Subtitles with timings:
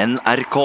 [0.00, 0.56] NRK.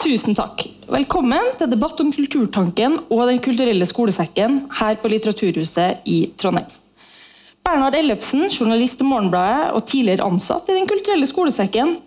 [0.00, 0.64] Tusen takk.
[0.88, 6.72] Velkommen til debatt om Kulturtanken og Den kulturelle skolesekken her på Litteraturhuset i Trondheim.
[7.60, 11.98] Bernhard Ellefsen, journalist i Morgenbladet og tidligere ansatt i Den kulturelle skolesekken,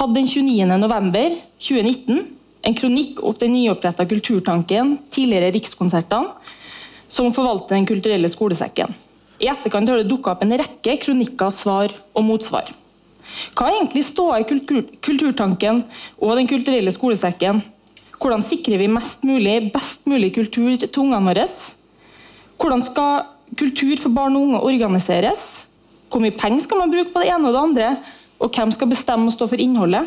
[0.00, 0.80] hadde den 29.
[0.80, 2.24] november 2019
[2.62, 6.32] en kronikk opp den nyoppretta Kulturtanken, tidligere Rikskonsertene,
[7.04, 8.96] som forvalter Den kulturelle skolesekken.
[9.42, 12.68] I etterkant har det dukka opp en rekke kronikker, svar og motsvar.
[13.56, 15.82] Hva er egentlig ståa i kultur Kulturtanken
[16.20, 17.62] og Den kulturelle skolesekken?
[18.22, 21.46] Hvordan sikrer vi mest mulig, best mulig kultur til ungene våre?
[22.62, 23.24] Hvordan skal
[23.58, 25.66] kultur for barn og unge organiseres?
[26.06, 27.90] Hvor mye penger skal man bruke på det ene og det andre?
[28.38, 30.06] Og hvem skal bestemme og stå for innholdet?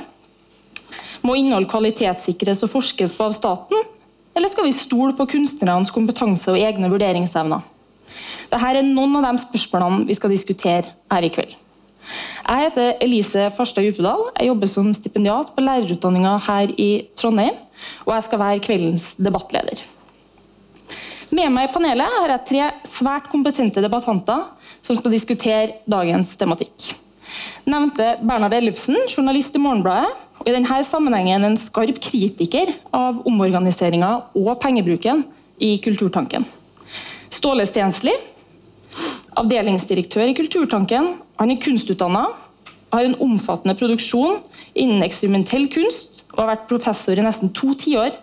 [1.26, 3.84] Må innhold kvalitetssikres og forskes på av staten?
[4.36, 7.75] Eller skal vi stole på kunstnernes kompetanse og egne vurderingsevner?
[8.52, 11.56] Dette er noen av de spørsmålene vi skal diskutere her i kveld.
[12.46, 14.28] Jeg heter Elise Farstad Djupedal.
[14.38, 17.58] Jeg jobber som stipendiat på lærerutdanninga her i Trondheim.
[18.06, 19.82] Og jeg skal være kveldens debattleder.
[21.36, 24.46] Med meg i panelet har jeg tre svært kompetente debattanter
[24.86, 26.94] som skal diskutere dagens tematikk.
[27.66, 34.12] Nevnte Bernhard Ellefsen, journalist i Morgenbladet, og i denne sammenhengen en skarp kritiker av omorganiseringa
[34.38, 35.26] og pengebruken
[35.58, 36.46] i Kulturtanken.
[37.46, 38.10] Ståle Stensli,
[39.38, 41.12] avdelingsdirektør i Kulturtanken.
[41.38, 42.24] Han er kunstutdanna,
[42.90, 44.40] har en omfattende produksjon
[44.74, 48.16] innen eksperimentell kunst og har vært professor i nesten to tiår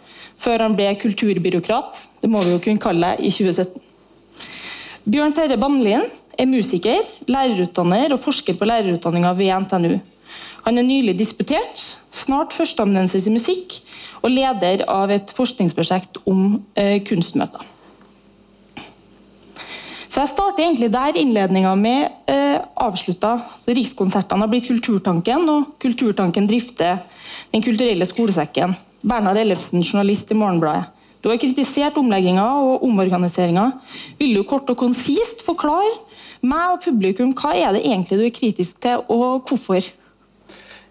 [0.43, 3.77] før han ble kulturbyråkrat, det må vi jo kunne kalle det, i 2017.
[5.15, 6.03] Bjørn Terje Bannlien
[6.35, 10.01] er musiker, lærerutdanner og forsker på lærerutdanninga ved NTNU.
[10.65, 13.79] Han er nylig disputert, snart førsteamanuensis i musikk
[14.25, 17.72] og leder av et forskningsprosjekt om eh, kunstmøter.
[20.13, 23.39] Så Jeg starter egentlig der innledninga mi eh, avslutta.
[23.57, 26.99] Så Rikskonsertene har blitt Kulturtanken, og Kulturtanken drifter
[27.53, 28.75] Den kulturelle skolesekken.
[29.01, 30.91] Bernhard Ellefsen, journalist i Morgenbladet.
[31.25, 33.71] Du har kritisert omlegginga og omorganiseringa.
[34.19, 35.95] Vil du kort og konsist forklare
[36.43, 39.87] meg og publikum hva er det egentlig du er kritisk til, og hvorfor?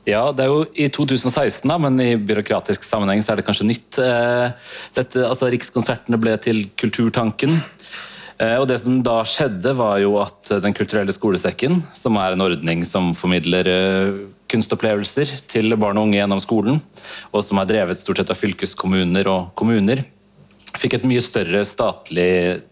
[0.07, 3.67] Ja, det er jo i 2016, da, men i byråkratisk sammenheng så er det kanskje
[3.69, 3.99] nytt.
[4.01, 7.59] Eh, dette, altså Rikskonsertene ble til Kulturtanken.
[8.41, 12.45] Eh, og det som da skjedde, var jo at Den kulturelle skolesekken, som er en
[12.45, 14.21] ordning som formidler eh,
[14.51, 16.81] kunstopplevelser til barn og unge gjennom skolen,
[17.31, 20.03] og som er drevet stort sett av fylkeskommuner og kommuner,
[20.75, 22.31] fikk et mye større statlig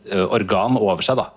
[0.09, 1.21] eh, organ over seg.
[1.21, 1.29] da.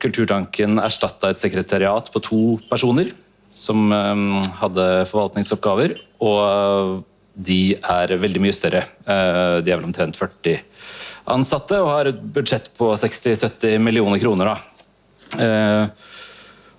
[0.00, 2.38] Kulturtanken erstatta et sekretariat på to
[2.70, 3.10] personer
[3.52, 3.90] som
[4.56, 5.92] hadde forvaltningsoppgaver,
[6.24, 7.02] og
[7.36, 8.86] de er veldig mye større.
[9.04, 10.62] De er vel omtrent 40
[11.34, 14.54] ansatte og har et budsjett på 60-70 millioner kroner.
[14.54, 14.56] Da.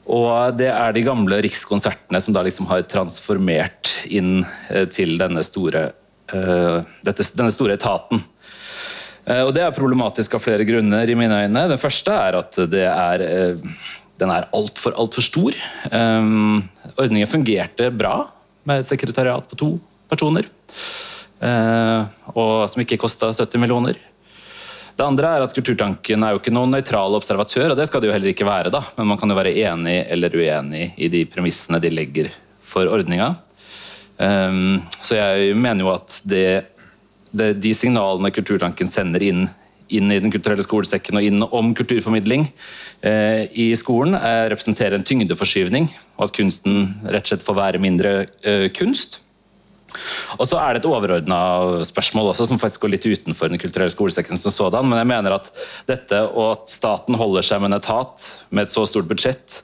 [0.09, 5.43] og det er de gamle Rikskonsertene som da liksom har transformert inn eh, til denne
[5.45, 5.83] store,
[6.33, 8.23] eh, denne store etaten.
[9.29, 11.09] Eh, og Det er problematisk av flere grunner.
[11.09, 11.69] i mine øyne.
[11.69, 13.57] Den første er at det er, eh,
[14.17, 15.53] den er altfor alt for stor.
[15.91, 16.61] Eh,
[16.97, 18.29] ordningen fungerte bra
[18.65, 20.45] med et sekretariat på to personer.
[22.35, 23.95] og Som ikke kosta 70 millioner.
[24.99, 28.09] Det andre er at Kulturtanken er jo ikke noen nøytral observatør, og det skal det
[28.09, 28.71] jo heller ikke være.
[28.73, 32.27] da, Men man kan jo være enig eller uenig i de premissene de legger
[32.59, 33.29] for ordninga.
[34.19, 36.65] Um, så jeg mener jo at det,
[37.31, 39.45] det, de signalene Kulturtanken sender inn,
[39.87, 42.49] inn, i Den kulturelle skolesekken og inn om kulturformidling
[42.99, 45.87] eh, i skolen, er, representerer en tyngdeforskyvning,
[46.19, 49.21] og at kunsten rett og slett får være mindre eh, kunst.
[50.37, 51.39] Og så er det et overordna
[51.87, 54.89] spørsmål også, som faktisk går litt utenfor Den kulturelle skolesekken som sådan.
[54.89, 55.51] Men jeg mener at
[55.89, 59.61] dette og at staten holder seg med en etat med et så stort budsjett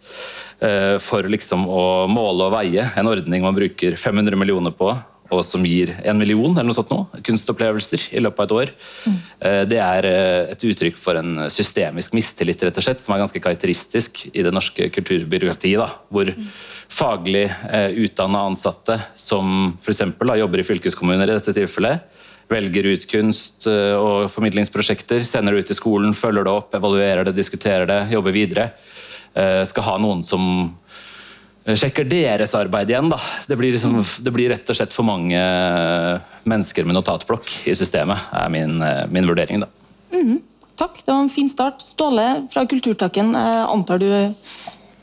[0.59, 4.93] eh, for liksom å måle og veie en ordning man bruker 500 millioner på,
[5.33, 8.73] og som gir en million eller noe sånt nå, kunstopplevelser i løpet av et år,
[9.09, 9.17] mm.
[9.71, 13.41] det er eh, et uttrykk for en systemisk mistillit, rett og slett, som er ganske
[13.41, 15.81] karakteristisk i det norske kulturbyråkratiet.
[15.81, 16.49] Da, hvor mm
[16.95, 20.03] faglig eh, utdanna ansatte som f.eks.
[20.39, 22.05] jobber i fylkeskommuner i dette tilfellet,
[22.51, 27.27] velger ut kunst eh, og formidlingsprosjekter, sender det ut til skolen, følger det opp, evaluerer
[27.27, 28.69] det, diskuterer det, jobber videre.
[29.35, 30.43] Eh, skal ha noen som
[31.65, 33.11] eh, sjekker deres arbeid igjen.
[33.11, 33.19] Da.
[33.49, 35.41] Det, blir liksom, det blir rett og slett for mange
[36.47, 39.65] mennesker med notatblokk i systemet, er min, eh, min vurdering.
[39.65, 39.71] da.
[40.15, 40.39] Mm,
[40.79, 41.83] takk, det var en fin start.
[41.83, 44.07] Ståle fra Kulturtakken, antar du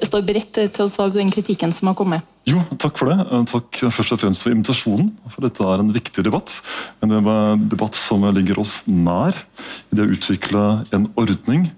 [0.08, 2.28] står beredt til å svare på den kritikken som har kommet.
[2.48, 3.22] Jo, takk for det.
[3.22, 5.12] Eh, takk først og fremst for invitasjonen.
[5.30, 6.54] For dette er en viktig debatt.
[7.04, 7.14] En
[7.70, 9.36] debatt som ligger oss nær
[9.92, 10.64] i det å utvikle
[10.94, 11.68] en ordning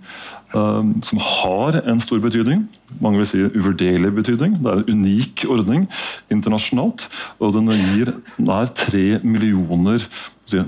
[0.54, 2.64] um, som har en stor betydning.
[3.04, 4.56] Mange vil si uvurderlig betydning.
[4.62, 5.84] Det er en unik ordning
[6.32, 7.08] internasjonalt.
[7.44, 10.04] Og den gir nær tre millioner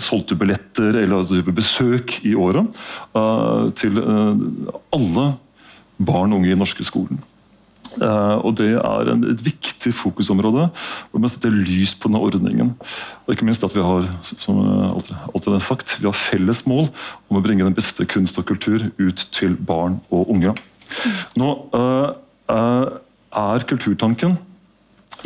[0.01, 2.69] solgte billetter eller besøk i året
[3.17, 4.37] uh, til uh,
[4.97, 5.27] alle
[5.97, 7.21] barn og unge i norske skolen.
[7.97, 10.69] Uh, og Det er et viktig fokusområde.
[11.11, 12.75] hvor man setter lys på denne ordningen.
[13.27, 16.89] Og ikke minst at vi har som alltid er sagt, vi har felles mål
[17.31, 20.55] om å bringe den beste kunst og kultur ut til barn og unge.
[21.37, 22.13] Nå uh,
[23.37, 24.37] er Kulturtanken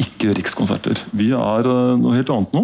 [0.01, 1.01] ikke Rikskonserter.
[1.13, 1.67] Vi er
[1.99, 2.63] noe helt annet nå.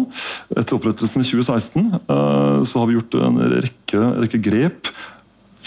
[0.55, 4.89] Etter opprettelsen i 2016 så har vi gjort en rekke, rekke grep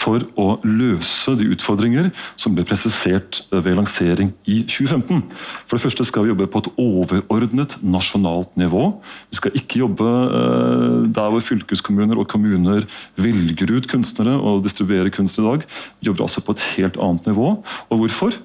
[0.01, 2.09] for å løse de utfordringer
[2.39, 5.23] som ble presisert ved lansering i 2015.
[5.67, 8.87] For det første skal vi jobbe på et overordnet nasjonalt nivå.
[9.31, 12.85] Vi skal ikke jobbe eh, der hvor fylkeskommuner og kommuner
[13.21, 15.67] velger ut kunstnere og distribuerer kunst i dag.
[15.99, 17.53] Vi jobber altså på et helt annet nivå.
[17.89, 18.39] Og hvorfor?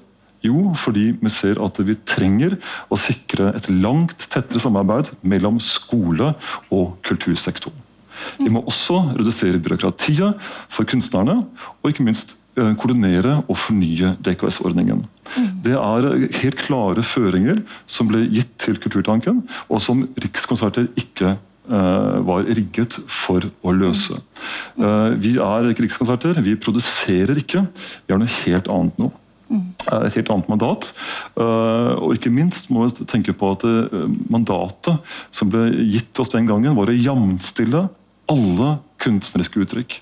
[0.45, 2.59] Jo, fordi vi ser at vi trenger
[2.93, 6.35] å sikre et langt tettere samarbeid mellom skole
[6.69, 7.86] og kultursektoren.
[8.39, 11.41] Vi må også redusere byråkratiet for kunstnerne,
[11.81, 15.05] og ikke minst eh, koordinere og fornye DKS-ordningen.
[15.63, 16.07] Det er
[16.41, 22.99] helt klare føringer som ble gitt til Kulturtanken, og som Rikskonserter ikke uh, var rigget
[23.11, 24.17] for å løse.
[24.79, 27.65] Uh, vi er ikke Rikskonserter, vi produserer ikke.
[28.05, 29.11] Vi har noe helt annet nå.
[29.47, 30.89] Et helt annet mandat.
[31.39, 33.61] Og ikke minst må vi tenke på at
[34.27, 37.85] mandatet som ble gitt oss den gangen, var å jamstille
[38.31, 40.01] alle kunstneriske uttrykk.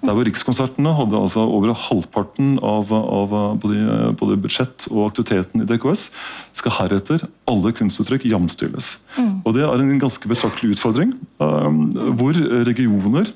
[0.00, 5.68] Der hvor Rikskonsertene hadde altså over halvparten av, av både, både, budsjett og aktiviteten i
[5.68, 6.08] DKS,
[6.56, 8.96] skal heretter alle kunstuttrykk jamstilles.
[9.16, 9.32] Mm.
[9.44, 11.16] Og Det er en ganske betraktelig utfordring.
[11.40, 12.38] Um, hvor
[12.68, 13.32] regioner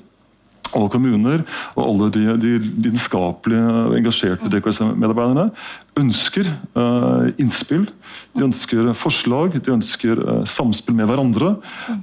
[0.77, 1.41] og kommuner
[1.75, 5.49] og alle de, de og engasjerte DKS-medarbeiderne
[5.99, 6.47] ønsker
[6.77, 7.87] uh, innspill,
[8.37, 11.57] de ønsker forslag, de ønsker uh, samspill med hverandre.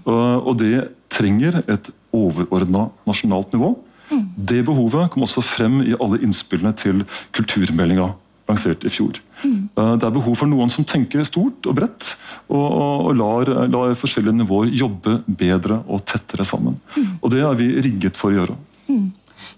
[0.04, 3.74] Uh, og det trenger et overordna nasjonalt nivå.
[4.08, 4.24] Mm.
[4.50, 7.04] Det behovet kom også frem i alle innspillene til
[7.36, 8.08] kulturmeldinga
[8.48, 9.18] lansert i fjor.
[9.42, 9.68] Mm.
[9.76, 12.14] Det er behov for noen som tenker stort og bredt,
[12.48, 16.78] og, og, og lar, lar, forskjellige nivåer jobbe bedre og tettere sammen.
[16.96, 17.10] Mm.
[17.20, 18.58] Og Det er vi rigget for å gjøre.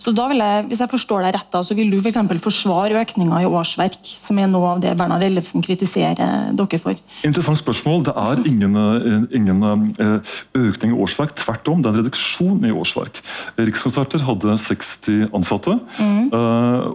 [0.01, 3.01] Så da vil jeg, Hvis jeg forstår deg rett, da, så vil du for forsvare
[3.01, 6.97] økninga i årsverk, som er noe av det Bernhard Ellefsen kritiserer dere for?
[7.27, 8.05] Interessant spørsmål.
[8.09, 9.63] Det er ingen, eh, ingen
[10.01, 11.35] eh, økning i årsverk.
[11.37, 13.21] Tvert om, det er en reduksjon i årsverk.
[13.61, 16.31] Rikskonserter hadde 60 ansatte, mm.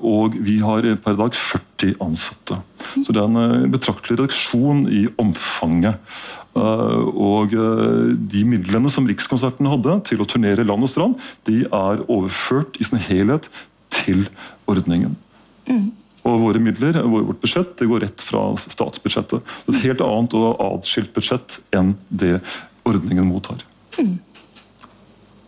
[0.01, 2.58] og vi har per dag 40 ansatte.
[2.96, 6.01] Så det er en betraktelig reduksjon i omfanget.
[6.56, 11.63] Eh, og eh, de midlene som Rikskonserten hadde til å turnere land og strand, de
[11.66, 13.50] er overført i sin helhet
[13.94, 14.25] til
[14.72, 15.18] ordningen.
[15.68, 15.90] Mm.
[16.25, 19.56] Og våre midler, vårt budsjett, det går rett fra statsbudsjettet.
[19.69, 22.40] Et helt annet og adskilt budsjett enn det
[22.88, 23.62] ordningen mottar.
[24.00, 24.18] Mm.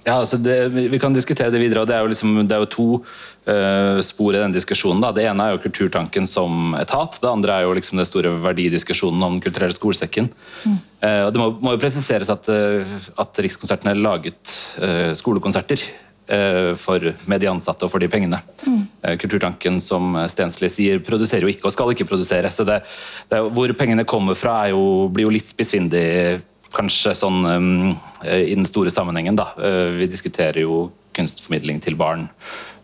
[0.07, 1.83] Ja, altså det, Vi kan diskutere det videre.
[1.83, 5.03] og Det er jo, liksom, det er jo to uh, spor i den diskusjonen.
[5.03, 5.11] Da.
[5.11, 7.19] Det ene er jo Kulturtanken som etat.
[7.19, 10.31] Det andre er jo liksom den store verdidiskusjonen om Den kulturelle skolesekken.
[10.63, 10.79] Mm.
[11.03, 14.57] Uh, og Det må, må, jo presiseres at, uh, at Rikskonsertene laget
[15.17, 15.81] skolekonserter
[16.75, 16.99] for,
[17.31, 18.35] med de ansatte og for de pengene.
[18.67, 18.81] Mm.
[19.21, 22.51] Kulturtanken som Stensli sier, produserer jo ikke og skal ikke produsere.
[22.51, 22.81] så det,
[23.31, 26.03] det, Hvor pengene kommer fra, jo, blir jo litt spissfindig
[26.77, 29.51] kanskje sånn um, i den store sammenhengen, da.
[29.57, 32.27] Uh, vi diskuterer jo kunstformidling til barn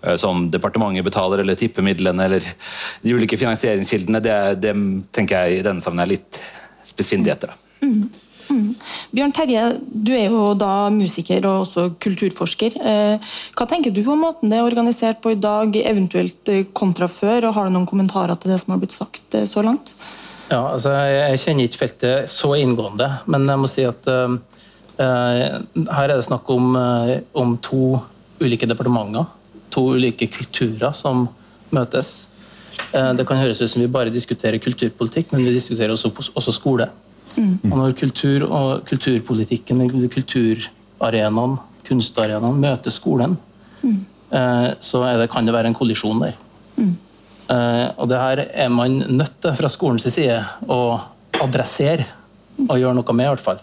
[0.03, 2.49] uh, som departementet betaler, eller tippemidlene, eller
[3.03, 4.23] de ulike finansieringskildene.
[4.23, 4.73] Det, det
[5.15, 6.43] tenker jeg i denne sammenheng er litt
[6.89, 7.55] spissfindigheter.
[7.83, 8.09] Mm.
[8.51, 8.73] Mm.
[9.15, 12.75] Bjørn Terje, du er jo da musiker og også kulturforsker.
[13.55, 17.47] Hva tenker du om måten det er organisert på i dag, eventuelt kontra før?
[17.47, 19.95] og Har du noen kommentarer til det som har blitt sagt så langt?
[20.53, 24.35] Ja, altså, Jeg kjenner ikke feltet så inngående, men jeg må si at uh,
[24.99, 27.97] her er det snakk om, uh, om, to
[28.43, 29.25] ulike departementer.
[29.73, 31.25] To ulike kulturer som
[31.73, 32.13] møtes.
[32.93, 36.53] Uh, det kan høres ut som vi bare diskuterer kulturpolitikk, men vi diskuterer også, også
[36.53, 36.89] skole.
[37.33, 37.71] Mm.
[37.71, 41.57] Og når kultur og kulturpolitikken, kulturarenaen,
[41.87, 43.33] kunstarenaen møter skolen,
[43.81, 43.97] mm.
[44.85, 46.37] så det, kan det være en kollisjon der.
[46.77, 46.93] Mm.
[47.51, 50.37] Eh, og det her er man nødt til fra skolens side
[50.71, 50.79] å
[51.43, 52.05] adressere
[52.69, 53.59] og gjøre noe med, i hvert fall.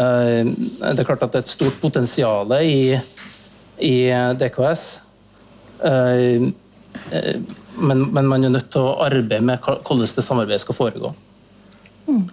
[0.00, 2.98] Eh, det er klart at det er et stort potensial i,
[3.80, 3.96] i
[4.40, 4.84] DKS.
[5.88, 6.50] Eh,
[7.74, 11.14] men, men, man er nødt til å arbeide med hvordan det samarbeidet skal foregå.
[12.04, 12.28] Mm.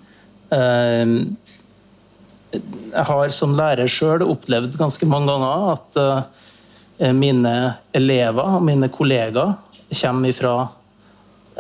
[2.52, 7.54] Jeg har som lærer sjøl opplevd ganske mange ganger at mine
[7.98, 9.56] elever og mine kollegaer
[9.92, 10.56] kommer ifra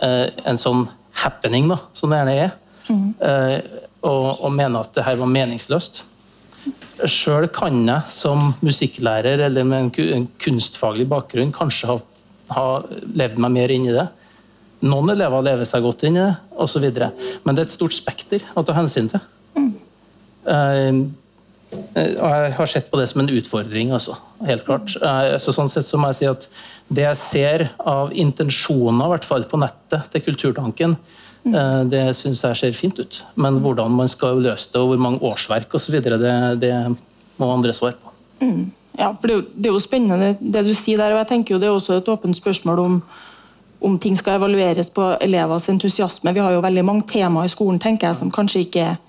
[0.01, 0.85] eh, en sånn
[1.21, 2.53] happening, da, som det gjerne er,
[2.87, 3.09] mm.
[4.07, 5.99] og, og, mener at det her var meningsløst.
[7.09, 11.97] Sjøl kan jeg som musikklærer eller med en kunstfaglig bakgrunn kanskje ha,
[12.55, 14.07] ha levd meg mer inn i det.
[14.81, 16.87] Noen elever lever seg godt inn i det, osv.
[16.89, 19.21] Men det er et stort spekter å ta hensyn til.
[19.59, 19.73] Mm.
[21.71, 24.93] Uh, og jeg har sett på det som en utfordring, altså, helt klart.
[24.99, 26.47] Uh, så sånn sett så må jeg si at
[26.91, 30.97] det jeg ser av intensjoner, i hvert fall på nettet, til Kulturtanken,
[31.45, 33.23] Eh, det syns jeg ser fint ut.
[33.35, 36.75] Men hvordan man skal løse det, og hvor mange årsverk osv., det, det
[37.41, 38.13] må andre svare på.
[38.41, 38.71] Mm.
[38.99, 41.31] Ja, for det er, jo, det er, jo, spennende det du sier der, og jeg
[41.31, 42.97] tenker jo det er også et åpent spørsmål om,
[43.81, 46.33] om ting skal evalueres på elevers entusiasme.
[46.35, 48.99] Vi har jo veldig mange temaer i skolen tenker jeg, som kanskje ikke er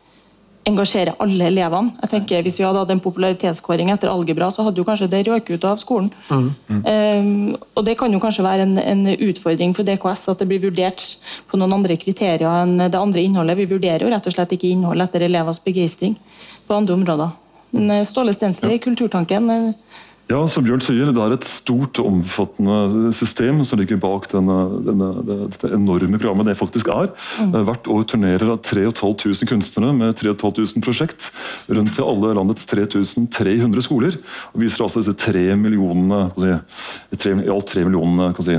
[0.69, 1.93] engasjere alle elevene.
[2.03, 5.25] Jeg tenker Hvis vi hadde hatt en popularitetskåring etter algebra, så hadde jo kanskje det
[5.27, 6.11] røket ut av skolen.
[6.29, 6.49] Mm.
[6.69, 6.83] Mm.
[6.87, 10.63] Um, og Det kan jo kanskje være en, en, utfordring for DKS at det blir
[10.63, 11.03] vurdert
[11.51, 13.59] på noen andre kriterier enn det andre innholdet.
[13.59, 16.17] Vi vurderer jo rett og slett ikke innhold etter elevers begeistring
[16.69, 17.35] på andre områder.
[17.73, 18.83] Men eh, Ståle Stensli, ja.
[18.83, 19.71] Kulturtanken eh,
[20.31, 24.59] ja, som Bjørn sier, Det er et stort og omfattende system som ligger bak denne,
[24.87, 27.11] denne, dette enorme programmet det faktisk er.
[27.43, 27.57] Mm.
[27.69, 31.29] Hvert år turnerer 3500 kunstnere med 3500 prosjekt
[31.69, 34.17] rundt til alle landets 3300 skoler.
[34.55, 38.57] og Viser altså disse tre millionene, tre, i alt tre millionene si,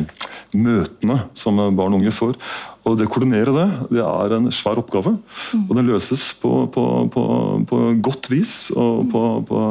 [0.53, 2.38] møtene som barn og unge får.
[2.84, 5.13] Og det å koordinere det, det er en svær oppgave.
[5.62, 7.24] Og den løses på, på, på,
[7.70, 9.62] på godt vis og på,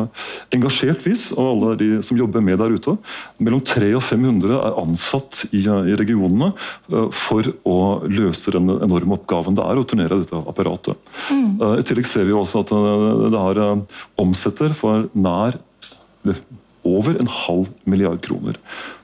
[0.56, 2.96] engasjert vis av alle de som jobber med der ute.
[3.42, 7.76] Mellom 300 og 500 er ansatt i, i regionene uh, for å
[8.08, 11.12] løse den enorme oppgaven det er å turnere dette apparatet.
[11.28, 11.60] Mm.
[11.60, 13.62] Uh, I tillegg ser vi også at uh, det har
[14.22, 15.60] omsetter for nær
[16.82, 18.56] over en halv milliard kroner.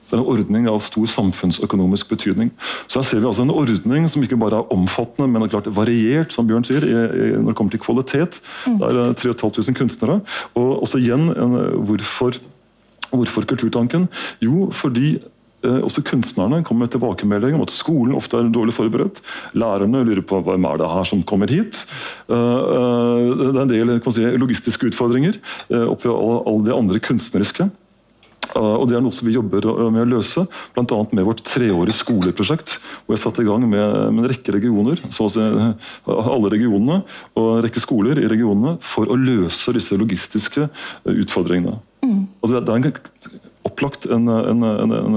[0.09, 2.51] Så det er en ordning av stor samfunnsøkonomisk betydning.
[2.89, 5.69] Så her ser vi altså en ordning som ikke bare er omfattende, men er klart
[5.77, 6.87] variert, som Bjørn sier,
[7.37, 8.41] når det kommer til kvalitet.
[8.67, 8.79] Mm.
[8.81, 10.21] Det er 3500 kunstnere.
[10.57, 12.41] Og også igjen, en, hvorfor,
[13.13, 14.09] hvorfor Kulturtanken?
[14.41, 15.19] Jo, fordi
[15.67, 19.19] Eh, også kunstnerne kommer med tilbakemelding om at skolen ofte er dårlig forberedt.
[19.59, 21.81] Lærerne lurer på hvem er det her som kommer hit.
[22.31, 25.41] Eh, eh, det er en del si, logistiske utfordringer
[25.91, 27.67] oppi alle de andre kunstneriske.
[28.59, 31.01] Og Det er noe som vi jobber med å løse, bl.a.
[31.15, 32.79] med vårt treårige skoleprosjekt.
[33.05, 37.03] hvor jeg satte i gang med, en rekke regioner, så å si alle regionene,
[37.39, 40.69] og en rekke skoler i regionene, for å løse disse logistiske
[41.09, 41.79] utfordringene.
[42.05, 42.25] Mm.
[42.43, 45.17] Altså, det er en opplagt en, en, en,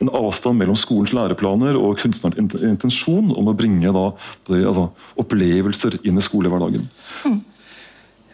[0.00, 4.06] en, avstand mellom skolens læreplaner og kunstnerens intensjon om å bringe da,
[4.56, 4.88] altså,
[5.20, 6.86] opplevelser inn i skolehverdagen.
[7.26, 7.40] Mm.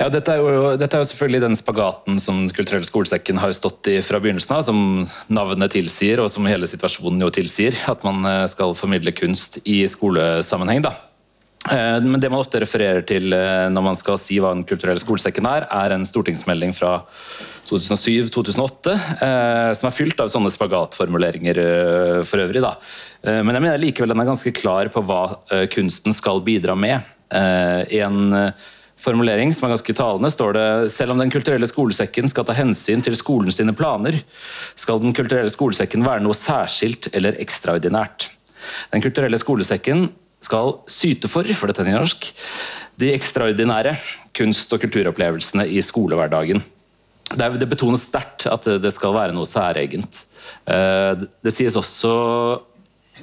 [0.03, 3.87] Ja, dette er, jo, dette er, jo, selvfølgelig den spagaten som Kulturell skolesekken har stått
[3.93, 4.81] i fra begynnelsen av, som
[5.31, 7.79] navnet tilsier, og som hele situasjonen jo tilsier.
[7.87, 10.83] At man eh, skal formidle kunst i skolesammenheng.
[10.89, 10.97] da.
[11.71, 14.99] Eh, men det man ofte refererer til eh, når man skal si hva Den kulturelle
[14.99, 16.97] skolesekken er, er en stortingsmelding fra
[17.71, 21.63] 2007-2008, eh, som er fylt av sånne spagatformuleringer
[22.27, 22.61] for øvrig.
[22.65, 22.75] Da.
[23.23, 25.23] Men jeg mener likevel den er ganske klar på hva
[25.73, 27.07] kunsten skal bidra med.
[27.33, 28.35] I en
[29.03, 33.03] formulering som er ganske talende, står det selv om Den kulturelle skolesekken skal ta hensyn
[33.05, 34.21] til skolen sine planer,
[34.79, 38.31] skal Den kulturelle skolesekken være noe særskilt eller ekstraordinært.
[38.93, 40.11] Den kulturelle skolesekken
[40.43, 42.29] skal syte for, for dette er norsk,
[42.99, 43.97] de ekstraordinære
[44.37, 46.63] kunst- og kulturopplevelsene i skolehverdagen.
[47.33, 50.25] Det, betones sterkt at det skal være noe særegent.
[50.69, 52.13] Eh, det sies også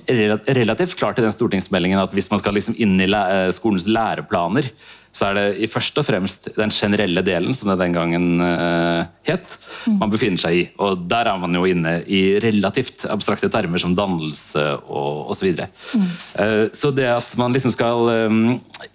[0.07, 3.09] relativt klart i den stortingsmeldingen at hvis man skal liksom inn i
[3.53, 4.69] skolens læreplaner,
[5.09, 9.01] så er det i først og fremst den generelle delen, som det den gangen uh,
[9.25, 9.55] het,
[9.99, 10.61] man befinner seg i.
[10.85, 15.39] Og der er man jo inne i relativt abstrakte termer som dannelse og osv.
[15.39, 15.69] Så, videre.
[15.95, 16.07] mm.
[16.37, 18.41] uh, så det at man liksom skal um,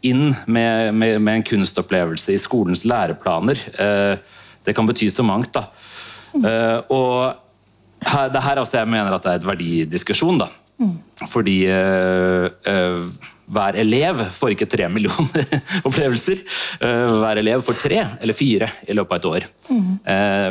[0.06, 5.52] inn med, med, med, en kunstopplevelse i skolens læreplaner, uh, det kan bety så mangt.
[5.54, 5.66] da.
[6.90, 7.34] og
[8.04, 10.38] her, det her også jeg mener at det er et verdidiskusjon.
[10.40, 10.48] da.
[10.78, 10.96] Mm.
[11.30, 11.58] Fordi
[13.44, 15.44] hver elev får ikke tre millioner
[15.84, 16.40] opplevelser.
[16.80, 19.48] Eh, hver elev får tre eller fire i løpet av et år.
[19.64, 19.92] Mm.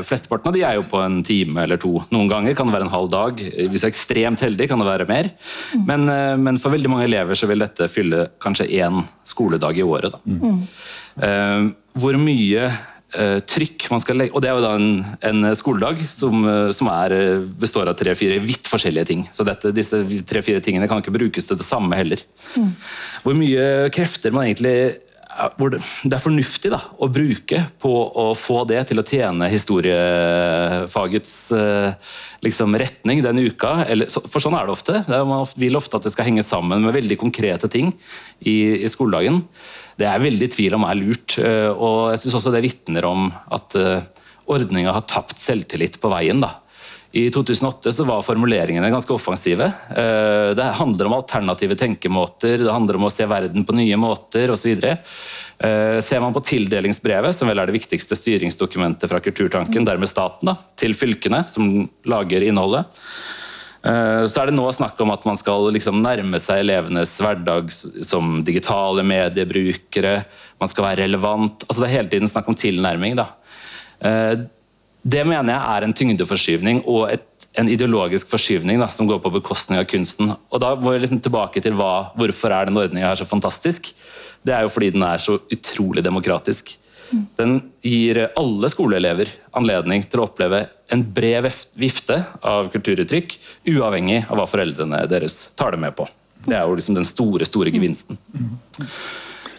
[0.07, 1.95] Flesteparten av de er jo på en time eller to.
[2.13, 3.41] Noen ganger kan det være en halv dag.
[3.41, 5.29] Hvis du er ekstremt heldig, kan det være mer.
[5.73, 5.83] Mm.
[5.89, 9.85] Men, eh, men, for veldig mange elever så vil dette fylle kanskje én skoledag i
[9.85, 10.17] året.
[10.25, 10.63] Mm.
[11.93, 12.71] Hvor mye
[13.45, 16.89] trykk man skal legge Og det er jo da en, en skoledag som, uh, som
[16.89, 17.15] er,
[17.61, 19.25] består av tre-fire vidt forskjellige ting.
[19.35, 22.21] Så dette, disse tre-fire tingene kan ikke brukes til det samme heller.
[22.57, 22.71] Mm.
[23.23, 24.77] Hvor mye krefter man egentlig
[25.73, 25.79] det,
[26.13, 31.33] er fornuftig da, å bruke på å få det til å tjene historiefagets
[32.45, 33.85] liksom, retning den uka.
[33.89, 35.03] Eller, for sånn er det ofte.
[35.09, 37.93] Man vil ofte at det skal henge sammen med veldig konkrete ting
[38.39, 39.43] i, i skoledagen.
[39.99, 41.37] Det er veldig tvil om er lurt.
[41.39, 43.77] Og jeg syns også det vitner om at
[44.49, 46.41] ordninga har tapt selvtillit på veien.
[46.43, 46.62] da.
[47.15, 49.67] I 2008 så var formuleringene ganske offensive.
[49.89, 54.49] Eh, det handler om alternative tenkemåter, det handler om å se verden på nye måter
[54.49, 54.81] osv.
[54.81, 60.49] Eh, ser man på tildelingsbrevet, som vel er det viktigste styringsdokumentet fra Kulturtanken, dermed staten,
[60.49, 62.89] da, til fylkene, som lager innholdet,
[63.85, 67.69] eh, så er det nå snakk om at man skal liksom nærme seg elevenes hverdag
[67.77, 70.15] som digitale mediebrukere.
[70.57, 71.69] Man skal være relevant.
[71.69, 73.21] altså Det er hele tiden snakk om tilnærming.
[73.21, 73.29] da.
[75.03, 77.25] Det mener jeg er en tyngdeforskyvning og et,
[77.59, 80.31] en ideologisk forskyvning da, som går på bekostning av kunsten.
[80.31, 83.91] Og Da må jeg liksom tilbake til hva, hvorfor er den ordninga så fantastisk.
[84.43, 86.77] Det er jo fordi den er så utrolig demokratisk.
[87.37, 89.29] Den gir alle skoleelever
[89.59, 91.45] anledning til å oppleve en bred
[91.77, 93.35] vifte av kulturuttrykk,
[93.75, 96.07] uavhengig av hva foreldrene deres tar det med på.
[96.43, 98.17] Det er jo liksom den store, store gevinsten.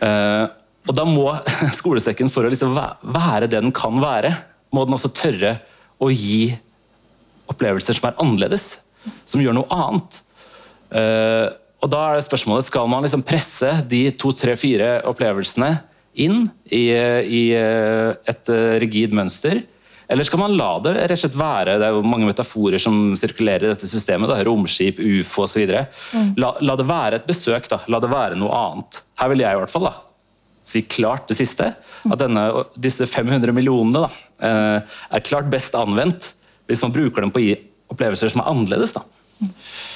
[0.01, 0.51] Uh,
[0.85, 1.29] og da må
[1.81, 4.35] skolesekken, for å liksom være det den kan være,
[4.75, 5.59] må den også tørre
[6.03, 6.55] å gi
[7.51, 8.71] opplevelser som er annerledes.
[9.29, 10.21] Som gjør noe annet.
[10.95, 11.53] Uh,
[11.85, 15.75] og da er det spørsmålet, Skal man liksom presse de to, tre, fire opplevelsene
[16.25, 19.65] inn i, i uh, et uh, rigid mønster?
[20.09, 23.15] Eller skal man la det rett og slett være Det er jo mange metaforer som
[23.17, 24.29] sirkulerer i dette systemet.
[24.31, 25.65] Da, romskip, ufo osv.
[26.13, 26.35] Mm.
[26.41, 27.69] La, la det være et besøk.
[27.73, 29.01] da, La det være noe annet.
[29.21, 29.95] Her vil jeg i hvert fall da,
[30.65, 31.73] si klart det siste.
[32.05, 32.49] At denne,
[32.81, 36.33] disse 500 millionene da, eh, er klart best anvendt
[36.69, 37.59] hvis man bruker dem på å gi
[37.93, 38.95] opplevelser som er annerledes.
[38.97, 39.05] da.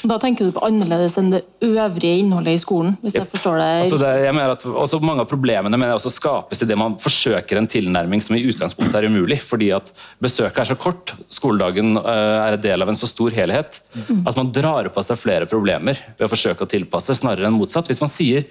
[0.08, 2.96] Da tenker du på annerledes enn det øvrige innholdet i skolen?
[3.02, 3.68] hvis jeg forstår det.
[3.84, 6.96] Altså det jeg mener at også Mange av problemene mener jeg også skapes idet man
[7.00, 9.40] forsøker en tilnærming som i utgangspunktet er umulig.
[9.42, 9.90] fordi at
[10.22, 13.80] besøket er så kort, skoledagen eh, er en del av en så stor helhet,
[14.26, 17.88] at man drar på seg flere problemer ved å forsøke å tilpasse, snarere enn motsatt.
[17.88, 18.44] Hvis man sier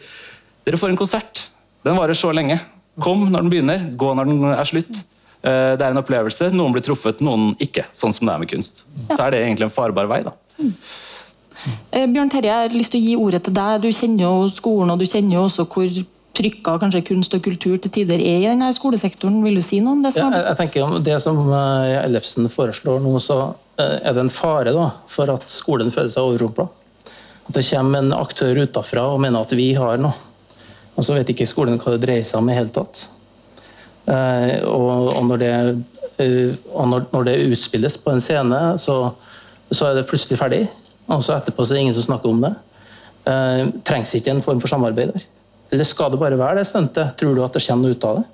[0.68, 1.48] dere får en konsert,
[1.86, 2.60] den varer så lenge.
[3.04, 5.04] Kom når den begynner, gå når den er slutt.
[5.46, 6.50] Eh, det er en opplevelse.
[6.56, 7.86] Noen blir truffet, noen ikke.
[7.96, 8.86] Sånn som det er med kunst.
[9.12, 10.24] Så er det egentlig en farbar vei.
[10.26, 10.34] da.
[10.58, 10.74] Mm.
[12.14, 13.82] Bjørn Terje, jeg har lyst til å gi ordet til deg.
[13.84, 15.90] Du kjenner jo skolen, og du kjenner jo også hvor
[16.38, 19.40] trykka kanskje kunst og kultur til tider er i denne skolesektoren.
[19.46, 20.14] Vil du si noe om det?
[20.18, 23.40] Ja, jeg, tenker om Det som Ellefsen foreslår nå, så
[23.78, 26.68] er det en fare da, for at skolen føler seg overrumpla.
[27.48, 30.14] At det kommer en aktør utafra og mener at vi har noe.
[30.98, 33.04] Og så vet ikke skolen hva det dreier seg om i hele tatt.
[34.08, 35.54] Eh, og, når det,
[36.24, 38.98] eh, og når, det utspilles på en scene, så,
[39.70, 40.64] så, er det plutselig ferdig.
[41.08, 42.54] Og så etterpå så er det ingen som snakker om det.
[43.28, 45.28] Eh, trengs ikke en form for samarbeid der.
[45.72, 47.14] Eller skal det bare være det stuntet?
[47.20, 48.28] Tror du at det kommer noe ut av det?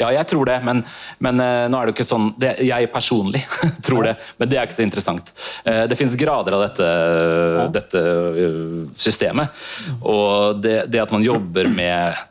[0.00, 0.82] Ja, jeg tror det, men,
[1.22, 3.44] men uh, nå er det jo ikke sånn det, Jeg personlig
[3.86, 5.30] tror det, men det er ikke så interessant.
[5.62, 7.66] Uh, det finnes grader av dette, ja.
[7.76, 9.64] dette uh, systemet.
[10.02, 12.22] Og det, det, at man jobber med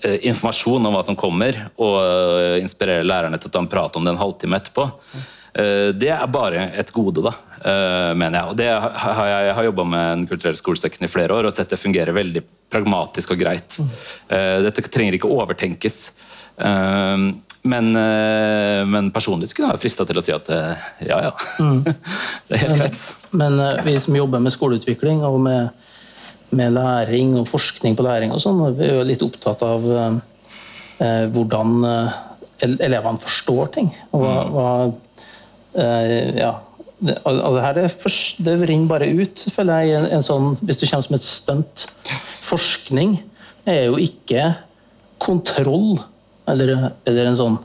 [0.00, 4.14] informasjon om hva som kommer, og inspirerer lærerne til å ta en prat om det
[4.14, 4.86] en halvtime etterpå,
[6.00, 7.34] det er bare et gode, da,
[8.16, 8.48] mener jeg.
[8.48, 11.52] Og det har jeg, jeg har jobba med en kulturell skolesekken i flere år og
[11.52, 12.40] sett det fungerer veldig
[12.72, 13.76] pragmatisk og greit.
[14.30, 16.00] Dette trenger ikke overtenkes.
[16.60, 17.30] Ehm,
[17.62, 21.32] men, eh, men, personlig kunne jeg være frista til å si at eh, ja, ja.
[21.60, 21.82] Mm.
[22.48, 23.04] det er helt greit.
[23.32, 25.68] Men, men, eh, vi som jobber med skoleutvikling og med,
[26.56, 31.28] med læring og forskning på læring og sånn, vi er jo litt opptatt av eh,
[31.34, 31.84] hvordan
[32.60, 33.92] elevene forstår ting.
[34.12, 34.50] Og hva, mm.
[34.56, 36.54] hva eh, ja,
[37.00, 37.86] det, det her det,
[38.44, 41.86] det, renner bare ut, føler jeg, en, en sånn, hvis du kommer som et stunt.
[42.44, 43.18] Forskning
[43.68, 44.54] er jo ikke
[45.20, 46.00] kontroll
[46.48, 47.58] eller, eller en sånn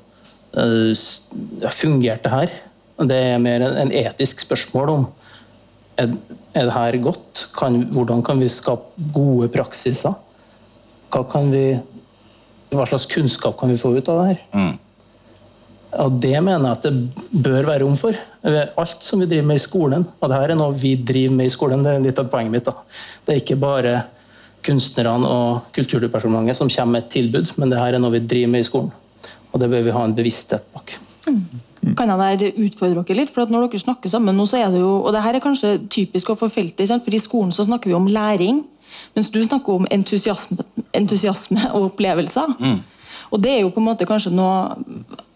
[0.57, 2.53] uh, Fungerte her?
[2.95, 5.05] Det er mer en, etisk spørsmål om
[5.99, 6.11] er,
[6.55, 7.47] er det her godt?
[7.55, 10.15] Kan, hvordan kan vi skape gode praksiser?
[11.11, 11.67] Hva, kan vi,
[12.73, 14.41] hva slags kunnskap kan vi få ut av det her?
[14.55, 14.73] Mm.
[16.03, 18.17] Og Det mener jeg at det bør være rom for.
[18.45, 21.47] Alt som vi driver med i skolen, og det her er noe vi driver med
[21.47, 22.67] i skolen, det er litt av poenget mitt.
[22.67, 22.75] da.
[23.23, 23.93] Det er ikke bare
[24.65, 28.51] kunstnerne og Kulturdepartementet som kommer med et tilbud, men det her er noe vi driver
[28.51, 28.91] med i skolen.
[29.53, 30.97] Og det bør vi ha en bevissthet bak.
[31.29, 31.95] Mm.
[31.97, 33.33] Kan jeg der utfordre dere litt?
[33.33, 35.77] for Når dere snakker sammen nå, så er det jo og det her er kanskje
[35.89, 38.65] typisk for feltet, for I skolen så snakker vi om læring,
[39.15, 42.57] mens du snakker om entusiasme, entusiasme og opplevelser.
[42.59, 42.83] Mm.
[43.33, 44.75] Og det er jo på en måte kanskje noe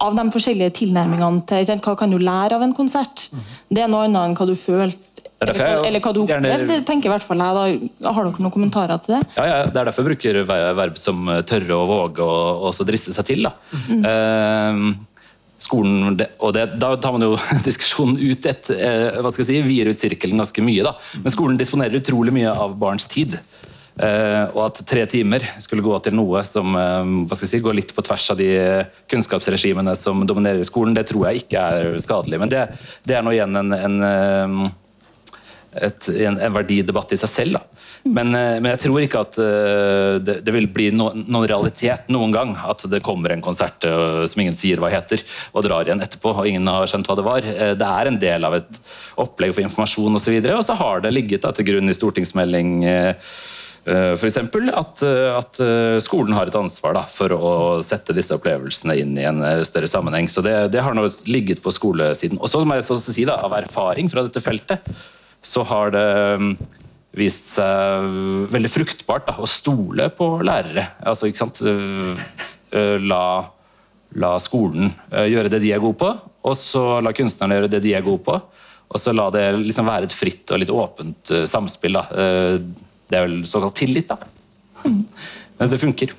[0.00, 3.28] av de forskjellige tilnærmingene til hva kan du lære av en konsert.
[3.68, 5.09] Det er noe annet enn hva du følte
[5.40, 6.80] eller, eller hva du opplevde.
[6.88, 8.10] tenker i hvert fall jeg da.
[8.12, 9.20] Har dere noen kommentarer til det?
[9.38, 10.40] Ja, ja, Det er derfor jeg bruker
[10.76, 13.48] verb som eh, tørre og våge og, og så driste seg til.
[13.48, 13.54] da.
[13.88, 14.82] Eh,
[15.60, 17.34] skolen, og det, Da tar man jo
[17.68, 20.84] diskusjonen ut et, eh, hva skal jeg si, videre ut sirkelen ganske mye.
[20.86, 20.94] da.
[21.24, 23.38] Men skolen disponerer utrolig mye av barns tid.
[24.00, 27.64] Eh, og at tre timer skulle gå til noe som eh, hva skal jeg si,
[27.64, 28.50] går litt på tvers av de
[29.12, 32.40] kunnskapsregimene som dominerer skolen, det tror jeg ikke er skadelig.
[32.40, 32.62] Men det,
[33.04, 34.70] det er nå igjen en, en eh,
[35.76, 37.60] et, en, en verdidebatt i seg selv.
[38.02, 42.08] Men, eh, men jeg tror ikke at eh, det, det vil bli no, noen realitet
[42.12, 45.86] noen gang at det kommer en konsert eh, som ingen sier hva heter, og drar
[45.86, 47.46] igjen etterpå, og ingen har skjønt hva det var.
[47.76, 48.82] Det er en del av et
[49.20, 51.90] opplegg for informasjon osv., og, så videre, og så har det ligget da, til grunn
[51.90, 52.74] i stortingsmelding
[54.28, 55.60] eksempel, at, at
[56.04, 57.52] skolen har et ansvar da, for å
[57.82, 60.28] sette disse opplevelsene inn i en større sammenheng.
[60.30, 62.38] Så det, det har nå ligget på skolesiden.
[62.38, 64.84] Og så må jeg så si da, Av erfaring fra dette feltet
[65.42, 66.06] så har det
[66.40, 66.50] mm,
[67.16, 68.10] vist seg
[68.52, 70.90] veldig fruktbart da, å stole på lærere.
[71.00, 71.62] Altså, ikke sant?
[71.66, 72.26] Eh,
[72.76, 73.22] eh, La,
[74.20, 76.10] la skolen eh, gjøre det de er gode på,
[76.46, 78.36] og så la kunstnerne gjøre det de er gode på.
[78.90, 81.94] Og så la det liksom være et fritt og litt åpent samspill.
[81.94, 82.24] Da.
[83.06, 84.16] Det er vel såkalt tillit, da.
[84.82, 86.16] Men det funker.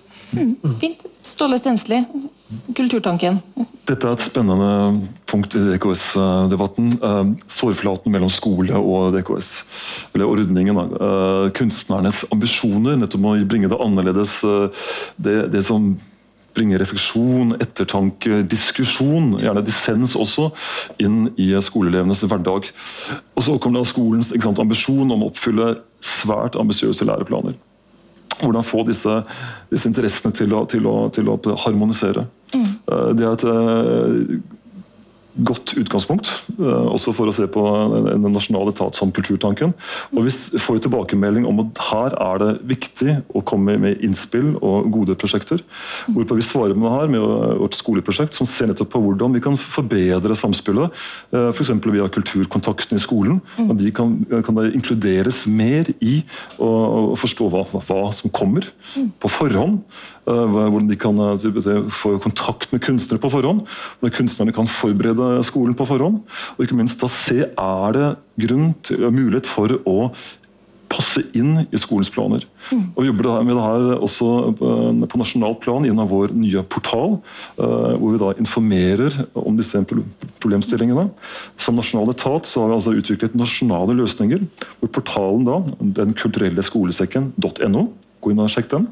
[0.79, 1.03] Fint.
[1.27, 1.99] Ståle Stensli,
[2.75, 3.39] Kulturtanken.
[3.87, 4.69] Dette er et spennende
[5.29, 6.93] punkt i DKS-debatten.
[7.01, 9.49] Eh, Sårflaten mellom skole og DKS.
[10.13, 10.77] Eller ordningen.
[10.77, 14.43] Eh, Kunstnernes ambisjoner nettopp å bringe det annerledes.
[14.43, 14.69] eh,
[15.17, 15.95] Det, det som
[16.53, 20.49] bringer refleksjon, ettertanke, diskusjon, gjerne dissens også,
[20.99, 22.67] inn i skoleelevenes hverdag.
[23.35, 27.55] Og så kommer da skolens sant, ambisjon om å oppfylle svært ambisiøse læreplaner.
[28.41, 29.21] Hvordan få disse,
[29.71, 32.25] disse interessene til å, til å, til å harmonisere.
[32.53, 34.39] Eh, Det et eh,
[35.47, 39.73] godt utgangspunkt, eh, også for å se på en nasjonale nasjonal etat som Kulturtanken.
[40.15, 44.91] Og Vi får tilbakemelding om at her er det viktig å komme med innspill og
[44.91, 45.61] gode prosjekter.
[46.07, 47.21] Hvorpå vi svarer med det her med
[47.59, 50.91] vårt skoleprosjekt, som ser nettopp på hvordan vi kan forbedre samspillet.
[51.31, 51.69] F.eks.
[51.85, 53.41] via kulturkontakten i skolen.
[53.57, 56.23] og De kan, kan inkluderes mer i
[56.59, 58.67] å, forstå hva, hva som kommer
[59.19, 59.81] på forhånd.
[60.29, 63.63] Eh, Hvordan de kan eh, få kontakt med kunstnere på forhånd.
[64.03, 66.21] Når kunstnerne kan forberede skolen på forhånd.
[66.57, 68.11] Og ikke minst da se er det
[68.45, 70.11] grunn til, mulighet for å
[70.91, 72.43] passe inn i skolens planer.
[72.71, 74.27] Og Vi jobber med det her også
[74.59, 74.71] på,
[75.13, 77.17] på nasjonalt plan gjennom vår nye portal,
[77.55, 81.07] eh, hvor vi da informerer om disse problemstillingene.
[81.59, 84.43] Som nasjonal etat så har vi altså utviklet nasjonale løsninger,
[84.81, 85.61] hvor portalen da,
[86.01, 87.85] den kulturelle skolesekken.no,
[88.21, 88.91] gå inn og sjekk den.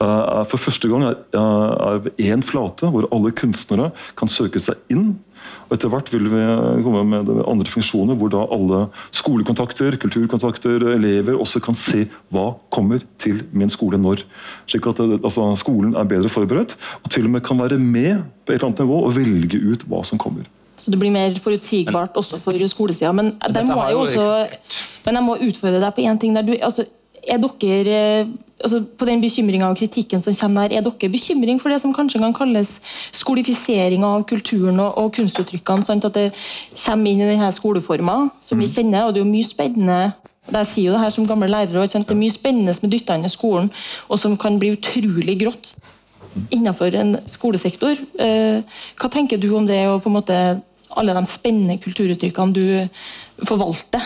[0.00, 4.80] Eh, er for første gang er, er én flate hvor alle kunstnere kan søke seg
[4.92, 5.12] inn.
[5.66, 6.42] Og Etter hvert vil vi
[6.84, 13.02] komme med andre funksjoner hvor da alle skolekontakter, kulturkontakter, elever også kan se hva kommer
[13.22, 14.24] til min skole når.
[14.70, 18.52] Slik at altså, skolen er bedre forberedt og til og med kan være med på
[18.52, 20.46] et eller annet nivå og velge ut hva som kommer.
[20.76, 23.12] Så det blir mer forutsigbart også for skolesida.
[23.14, 26.06] Men, der dette må har jeg jo jo også Men jeg må utfordre deg på
[26.08, 26.34] én ting.
[26.34, 26.86] der du, altså,
[27.22, 31.60] er dere eh, altså, På den bekymringa og kritikken som kommer der, er dere bekymring
[31.60, 32.72] for det som kanskje kan kalles
[33.12, 35.84] skolifisering av kulturen og, og kunstuttrykkene?
[35.84, 36.04] Sant?
[36.04, 36.30] At det
[36.86, 40.02] kommer inn i denne skoleforma som vi kjenner, og det er jo mye spennende
[40.50, 41.86] jeg sier jo det her som gamle lærer, og?
[41.86, 43.68] Det er mye spennende som er dytta inn i skolen,
[44.10, 45.76] og som kan bli utrolig grått
[46.50, 47.96] innenfor en skolesektor.
[48.18, 48.62] Eh,
[48.98, 50.38] Hva tenker du om det, og på en måte
[50.96, 54.02] alle de spennende kulturuttrykkene du forvalter?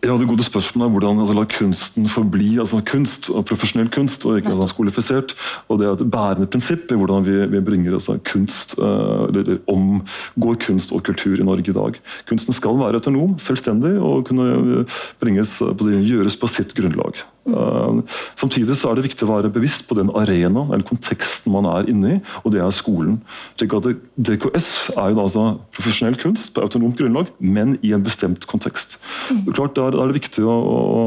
[0.00, 4.24] Ja, Det gode spørsmålet er hvordan altså, la kunsten forbli altså kunst, og profesjonell kunst,
[4.24, 5.34] og ikke altså, skolifisert.
[5.68, 9.58] og Det er et bærende prinsipp i hvordan vi, vi bringer altså, kunst, uh, eller
[9.68, 12.00] omgår kunst og kultur i Norge i dag.
[12.28, 16.72] Kunsten skal være autonom, selvstendig og kunne eh, bringes, eh, på det, gjøres på sitt
[16.74, 17.20] grunnlag.
[17.50, 21.68] Eh, samtidig så er det viktig å være bevisst på den arenaen eller konteksten man
[21.70, 23.20] er inne i, og det er skolen.
[23.58, 28.46] Slik at DKS er jo altså profesjonell kunst på autonomt grunnlag, men i en bestemt
[28.50, 28.98] kontekst.
[29.30, 31.02] Er klart, Da er det viktig å, å,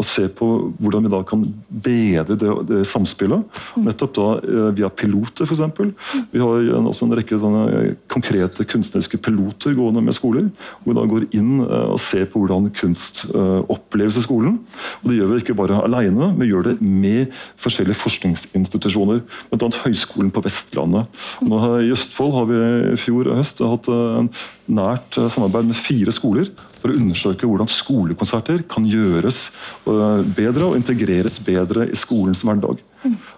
[0.00, 0.46] å se på
[0.80, 3.60] hvordan vi da kan bedre det, det samspillet.
[3.84, 6.24] Nettopp da eh, via piloter, f.eks.
[6.32, 10.48] Vi har en, også en rekke eh, konkrete kunstneriske piloter gående med skoler.
[10.82, 14.58] Hvor vi da går inn eh, og ser på hvordan kunst oppleves i skolen.
[15.02, 19.22] Og Det gjør vi ikke bare alene, vi gjør det med forskjellige forskningsinstitusjoner.
[19.50, 19.70] Bl.a.
[19.84, 21.10] Høgskolen på Vestlandet.
[21.46, 24.30] Nå I Østfold har vi i fjor høst hatt en
[24.66, 29.46] nært eh, samarbeid med fire skoler for å undersøke hvordan skolekonserter kan gjøres
[29.86, 32.82] eh, bedre og integreres bedre i skolens hverdag.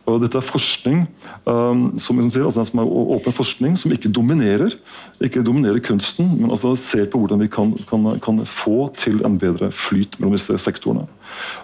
[0.08, 1.04] Og dette er forskning
[1.44, 4.76] um, som, sier, altså, som er åpen forskning som ikke dominerer
[5.24, 9.38] ikke dominerer kunsten, men altså ser på hvordan vi kan, kan, kan få til en
[9.40, 11.06] bedre flyt mellom disse sektorene.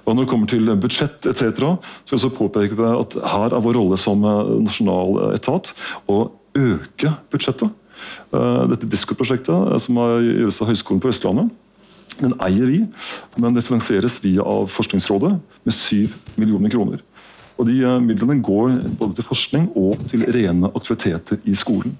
[0.04, 1.62] Og Når det kommer til budsjett etc.,
[2.04, 5.72] så vil jeg påpeke at her er vår rolle som eh, nasjonal etat
[6.10, 6.26] å
[6.58, 7.70] øke budsjettet.
[8.34, 11.52] Uh, dette Disko-prosjektet, som gjøres av Høgskolen på Østlandet,
[12.18, 12.82] den eier vi,
[13.40, 15.32] men det finansieres via av Forskningsrådet
[15.66, 17.02] med 7 millioner kroner.
[17.58, 21.94] Og De eh, midlene går både til forskning og til rene aktiviteter i skolen.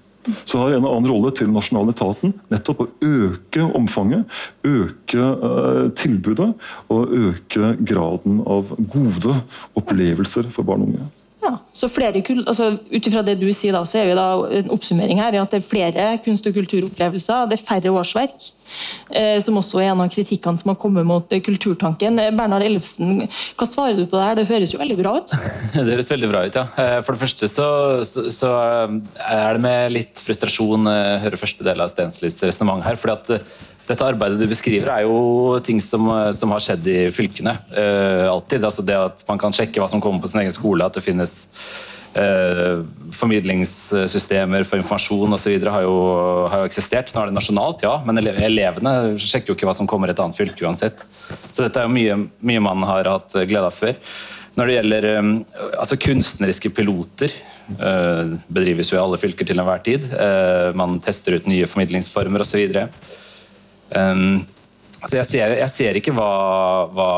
[0.49, 4.25] Så har en annen rolle til nasjonaletaten nettopp å øke omfanget,
[4.65, 6.47] øke uh, tilbudet
[6.89, 9.37] og øke graden av gode
[9.77, 11.11] opplevelser for barn og unge.
[11.45, 14.27] Ja, så flere, altså Ut ifra det du sier, da, så er vi da
[14.61, 18.53] en oppsummering her at det er flere kunst- og kulturopplevelser, det er færre årsverk.
[19.13, 22.17] Eh, som også er en av kritikkene som har kommet mot Kulturtanken.
[22.19, 24.39] Eh, Bernhard Ellefsen, hva svarer du på det her?
[24.41, 25.35] Det høres jo veldig bra ut?
[25.75, 26.65] Det høres veldig bra ut, ja.
[26.81, 27.69] Eh, for det første så,
[28.09, 28.55] så, så
[29.21, 32.99] er det med litt frustrasjon jeg hører første del av Stenslis resonnement her.
[33.01, 33.47] fordi at
[33.85, 37.57] dette arbeidet du beskriver, er jo ting som, som har skjedd i fylkene.
[37.69, 38.65] Uh, alltid.
[38.65, 41.05] Altså det at man kan sjekke hva som kommer på sin egen skole, at det
[41.05, 41.35] finnes
[42.17, 42.81] uh,
[43.13, 45.57] formidlingssystemer for informasjon osv.
[45.69, 45.97] Har, jo,
[46.49, 47.13] har jo eksistert.
[47.13, 50.23] Nå er det nasjonalt, ja, men elevene sjekker jo ikke hva som kommer i et
[50.25, 51.05] annet fylke uansett.
[51.51, 53.99] Så dette er jo mye, mye man har hatt glede av før.
[54.55, 55.35] Når det gjelder um,
[55.75, 57.37] altså kunstneriske piloter,
[57.83, 60.09] uh, bedrives jo i alle fylker til enhver tid.
[60.79, 62.81] man tester ut nye formidlingsformer osv.
[63.91, 64.45] Um,
[65.05, 66.29] så jeg, ser, jeg, ser, ikke hva,
[66.95, 67.09] hva,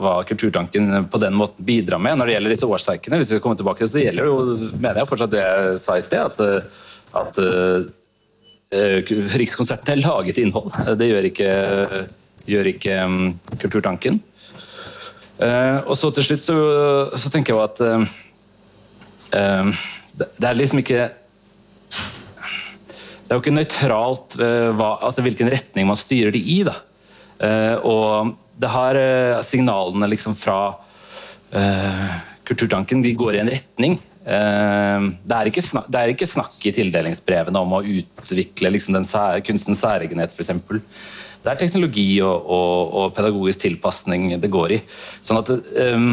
[0.00, 3.18] hva, Kulturtanken på den måten bidrar med når det gjelder disse årsverkene.
[3.20, 5.98] Hvis vi kommer tilbake til det, så gjelder jo, mener jeg fortsatt det jeg sa
[5.98, 6.38] i sted, at,
[7.22, 7.78] at uh,
[9.40, 10.72] Rikskonsertene laget innhold.
[11.00, 11.52] Det gjør ikke,
[12.48, 13.20] gjør ikke um,
[13.60, 14.22] Kulturtanken.
[15.38, 16.58] Uh, og så til slutt så,
[17.14, 17.78] så tenker jeg jo at
[19.36, 19.84] uh,
[20.18, 21.10] det, det er liksom ikke
[23.28, 26.62] det er jo ikke nøytralt uh, hva, altså hvilken retning man styrer det i.
[26.64, 26.78] da.
[27.42, 30.60] Uh, og det har uh, signalene liksom fra
[31.48, 33.94] Kulturtanken de går i en retning.
[34.20, 39.40] Det er, ikke snakk, er ikke snakk i tildelingsbrevene om å utvikle liksom, den sær,
[39.46, 40.50] kunstens særegenhet, f.eks.
[41.40, 44.78] Det er teknologi og, og, og, pedagogisk tilpasning det går i.
[45.24, 45.54] Sånn at
[45.96, 46.10] um,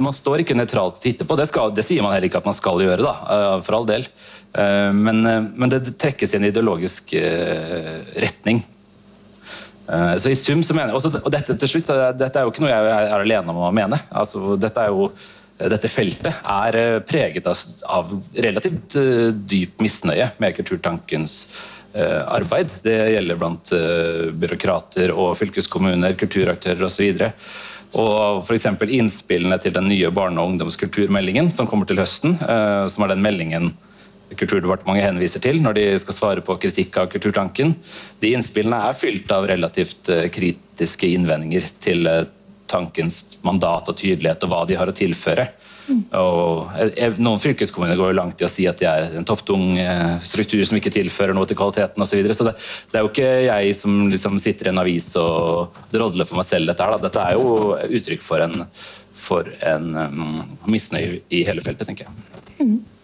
[0.00, 1.36] Man står ikke nøytralt og titter på.
[1.36, 4.08] Det, skal, det, sier man heller ikke at man skal gjøre, da, for all del.
[4.56, 8.64] Eh, men, eh, men, det trekkes i en ideologisk eh, retning.
[10.18, 12.64] Så i sum så mener jeg, også, Og dette til slutt, dette er jo ikke
[12.64, 14.00] noe jeg er alene om å mene.
[14.10, 15.04] Altså, dette, jo,
[15.60, 17.60] dette feltet er preget av,
[17.94, 18.96] av relativt
[19.46, 21.36] dyp misnøye med Kulturtankens
[21.94, 22.74] arbeid.
[22.82, 23.70] Det gjelder blant
[24.42, 27.22] byråkrater og fylkeskommuner, kulturaktører osv.
[27.94, 28.66] Og f.eks.
[28.90, 33.70] innspillene til den nye barne- og ungdomskulturmeldingen som kommer til høsten, som er den meldingen
[34.34, 37.76] Kulturdepartementet henviser til når de skal svare på kritikk av Kulturtanken.
[38.22, 42.24] De innspillene er fylt av relativt eh, kritiske innvendinger til eh,
[42.66, 45.46] tankens mandat og tydelighet og hva de har å tilføre.
[45.86, 46.00] Mm.
[46.18, 49.76] Og eh, noen fylkeskommuner går jo langt i å si at de er en topptung
[50.26, 52.10] struktur som ikke tilfører noe til kvaliteten osv.
[52.10, 52.34] Så, videre.
[52.34, 52.56] så det,
[52.90, 56.50] det, er jo ikke jeg som liksom sitter i en avis og drodler for meg
[56.50, 56.96] selv dette her.
[56.96, 57.06] Da.
[57.06, 58.66] Dette er jo uttrykk for en,
[59.14, 62.35] for en um, misnøye i hele feltet, tenker jeg.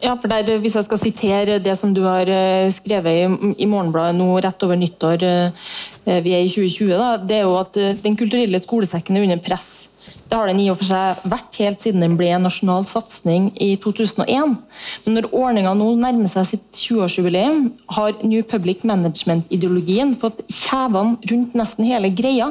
[0.02, 3.68] Ja, for der, Hvis jeg skal sitere det som du har eh, skrevet i, i
[3.68, 7.76] Morgenbladet nå rett over nyttår, eh, vi er i 2020, da, det er jo at
[7.76, 9.86] eh, den kulturelle skolesekken er under press.
[10.26, 13.50] Det har den i og for seg vært helt siden den ble en nasjonal satsing
[13.60, 14.56] i 2001.
[15.04, 21.54] Men når ordninga nå nærmer seg sitt 20-årsjubileum, har New Public Management-ideologien fått kjevene rundt
[21.60, 22.48] nesten hele greia.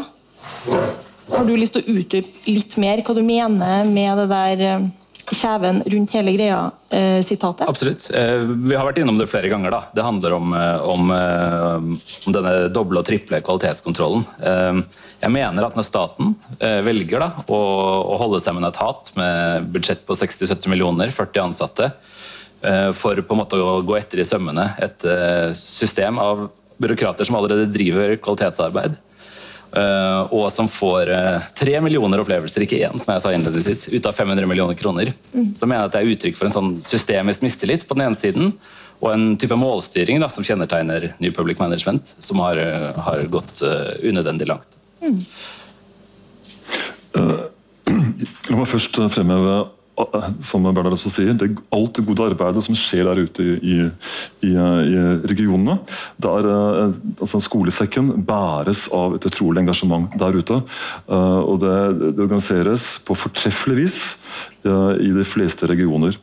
[1.31, 4.91] Har du lyst til å utdype litt mer hva du mener med det der
[5.31, 7.61] kjeven rundt hele greia-sitatet?
[7.61, 8.09] Eh, Absolutt.
[8.13, 9.71] Eh, vi har vært innom det flere ganger.
[9.71, 9.83] da.
[9.95, 11.11] Det handler om, eh, om,
[12.27, 14.25] om denne doble og triple kvalitetskontrollen.
[15.21, 17.59] Jeg mener at når staten velger da, å,
[18.13, 21.91] å holde seg med en etat med budsjett på 60-70 millioner, 40 ansatte,
[22.97, 25.05] for på en måte å gå etter i sømmene et
[25.57, 26.47] system av
[26.81, 28.97] byråkrater som allerede driver kvalitetsarbeid,
[29.71, 34.17] og som får uh, tre millioner opplevelser, ikke én, som jeg sa innledningsvis, ut av
[34.17, 35.13] 500 millioner kroner.
[35.31, 35.53] Mm.
[35.55, 38.19] Så mener jeg at det er uttrykk for en sånn systemisk mistillit på den ene
[38.19, 38.53] siden,
[39.01, 43.63] og en type målstyring da, som kjennetegner New Public Management, som har, uh, har gått
[44.03, 44.79] unødvendig langt.
[45.01, 45.21] Mm.
[48.51, 49.61] La meg først fremheve
[50.45, 53.77] som Bernhard også sier, det, alt det gode arbeidet som skjer der ute i,
[54.47, 55.77] i, i regionene.
[56.21, 60.61] Der, eh, altså Skolesekken bæres av et utrolig engasjement der ute.
[61.07, 61.77] Eh, og det,
[62.17, 64.01] det organiseres på fortreffelig vis
[64.61, 66.13] i de fleste regioner.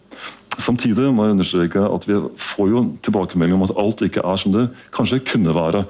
[0.68, 4.52] Samtidig må jeg understreke at vi får jo tilbakemelding om at alt ikke er som
[4.52, 5.84] det kanskje kunne være.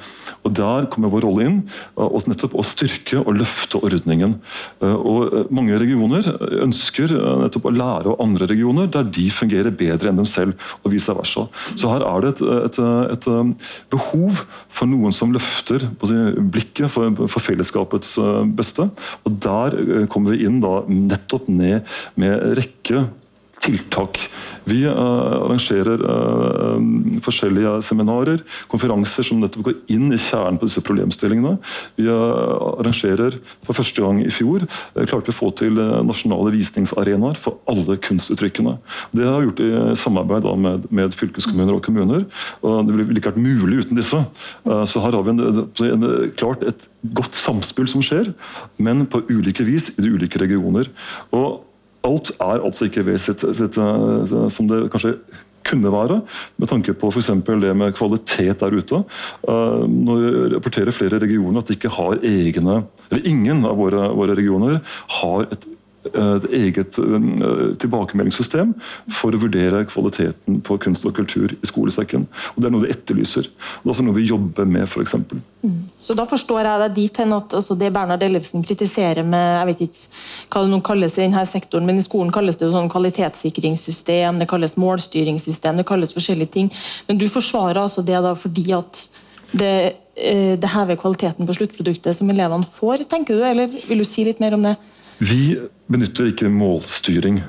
[0.47, 1.59] Og Der kommer vår rolle inn,
[1.99, 4.37] og nettopp å styrke og løfte ordningen.
[4.81, 6.31] Og Mange regioner
[6.63, 7.11] ønsker
[7.43, 11.15] nettopp å lære av andre regioner der de fungerer bedre enn dem selv, og vice
[11.17, 11.49] versa.
[11.75, 12.81] Så her er det et, et,
[13.19, 13.29] et
[13.91, 18.15] behov for noen som løfter blikket for, for, fellesskapets
[18.55, 18.87] beste.
[19.27, 21.89] Og Der kommer vi inn da nettopp ned
[22.21, 23.09] med rekke
[23.63, 24.21] tiltak.
[24.69, 24.93] Vi uh,
[25.45, 26.79] arrangerer uh,
[27.25, 31.57] forskjellige seminarer, konferanser som nettopp går inn i kjernen på disse problemstillingene.
[31.99, 34.67] Vi uh, arrangerer for første gang i fjor
[34.99, 38.77] klarte vi å få til nasjonale visningsarenaer for alle kunstuttrykkene.
[39.17, 42.27] Det har vi gjort i samarbeid da, med, med, fylkeskommuner og kommuner.
[42.63, 44.21] og Det ville ikke vært mulig uten disse.
[44.91, 48.33] Så her har vi en, en, klart et godt samspill som skjer,
[48.83, 50.91] men på ulike vis i de ulike regioner.
[51.35, 51.68] Og
[52.09, 55.17] alt er altså ikke ved sitt, sitt, eh, som det kanskje
[55.69, 56.21] kunne være,
[56.57, 57.31] med tanke på f.eks.
[57.45, 59.03] det med kvalitet der ute.
[59.45, 60.17] Uh, nå
[60.55, 64.81] rapporterer flere regioner at de ikke har egne Eller ingen av våre, våre regioner
[65.19, 65.67] har et
[66.07, 68.73] et eget eh, tilbakemeldingssystem
[69.13, 72.27] for å vurdere kvaliteten på kunst og kultur i skolesekken.
[72.55, 73.49] Og Det er noe de etterlyser.
[73.51, 75.17] Og Det er også noe vi jobber med, f.eks.
[75.63, 75.77] Mm.
[75.99, 79.71] Så da forstår jeg deg dit hen at altså det Bernhard Ellefsen kritiserer med jeg
[79.73, 82.75] vet ikke hva det noen kalles i denne sektoren, men i skolen kalles det jo
[82.75, 86.71] sånn kvalitetssikringssystem, det kalles målstyringssystem, det kalles forskjellige ting.
[87.09, 89.09] Men du forsvarer altså det da fordi at
[89.59, 94.07] det, eh, det hever kvaliteten på sluttproduktet som elevene får, tenker du, eller vil du
[94.07, 94.77] si litt mer om det?
[95.19, 95.57] Vi
[95.89, 97.41] benytter ikke målstyring.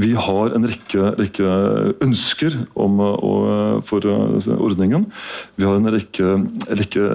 [0.00, 1.46] Vi har en rekke, rekke
[2.04, 4.04] ønsker om, og, for
[4.54, 5.02] ordningen.
[5.58, 6.36] Vi har en rekke,
[6.78, 7.08] rekke,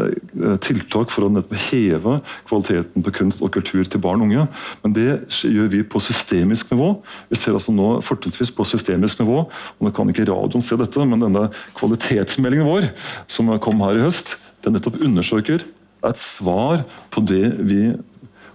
[0.66, 2.18] tiltak for å heve
[2.50, 4.44] kvaliteten på kunst og kultur til barn og unge.
[4.84, 5.08] Men det
[5.48, 6.92] gjør vi på systemisk nivå.
[7.32, 9.46] Vi ser altså nå fortrinnsvis på systemisk nivå.
[9.48, 11.48] og Nå kan ikke radioen se dette, men denne
[11.80, 12.92] kvalitetsmeldingen vår
[13.32, 14.36] som kom her i høst,
[14.68, 15.64] den nettopp undersøker
[16.06, 17.80] et svar på det vi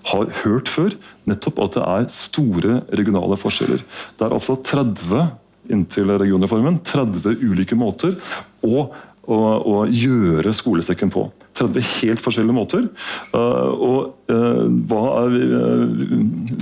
[0.09, 0.95] har hørt før,
[1.29, 3.83] nettopp at det er store regionale forskjeller.
[4.17, 5.27] Det er altså 30
[5.71, 8.17] inntil regionreformen, 30 ulike måter
[8.65, 8.89] å,
[9.27, 11.29] å, å gjøre skolesekken på.
[11.59, 12.87] 30 helt forskjellige måter.
[13.35, 16.05] Uh, og uh, hva er uh,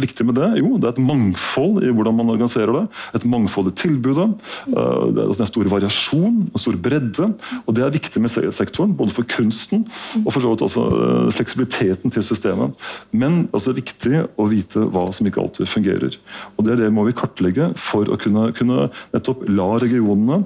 [0.01, 0.49] viktig med det?
[0.63, 2.85] Jo, det er et mangfold i hvordan man organiserer det.
[3.19, 4.29] Et mangfold i tilbudet.
[4.69, 7.31] det er en stor variasjon, en stor bredde.
[7.65, 9.87] Og det er viktig med sektoren, både for kunsten
[10.25, 10.85] og for så vidt også
[11.37, 12.89] fleksibiliteten til systemet.
[13.13, 16.19] Men altså, det er viktig å vite hva som ikke alltid fungerer.
[16.57, 20.43] Og det, er det må vi kartlegge for å kunne, kunne nettopp la regionene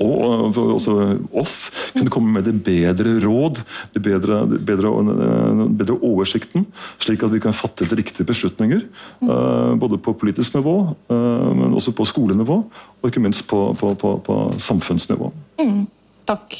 [0.00, 0.96] og også
[1.42, 1.56] oss
[1.96, 3.62] kunne komme med det bedre råd,
[3.94, 6.66] det bedre, bedre, eh, bedre, oversikten,
[7.02, 8.84] slik at vi kan fatte de riktige beslutninger.
[9.20, 9.78] Mm.
[9.82, 10.76] Både på politisk nivå,
[11.10, 12.62] eh, men også på skolenivå,
[13.02, 15.32] og ikke minst på, på, på, på samfunnsnivå.
[15.60, 15.86] Mm.
[16.28, 16.54] Takk.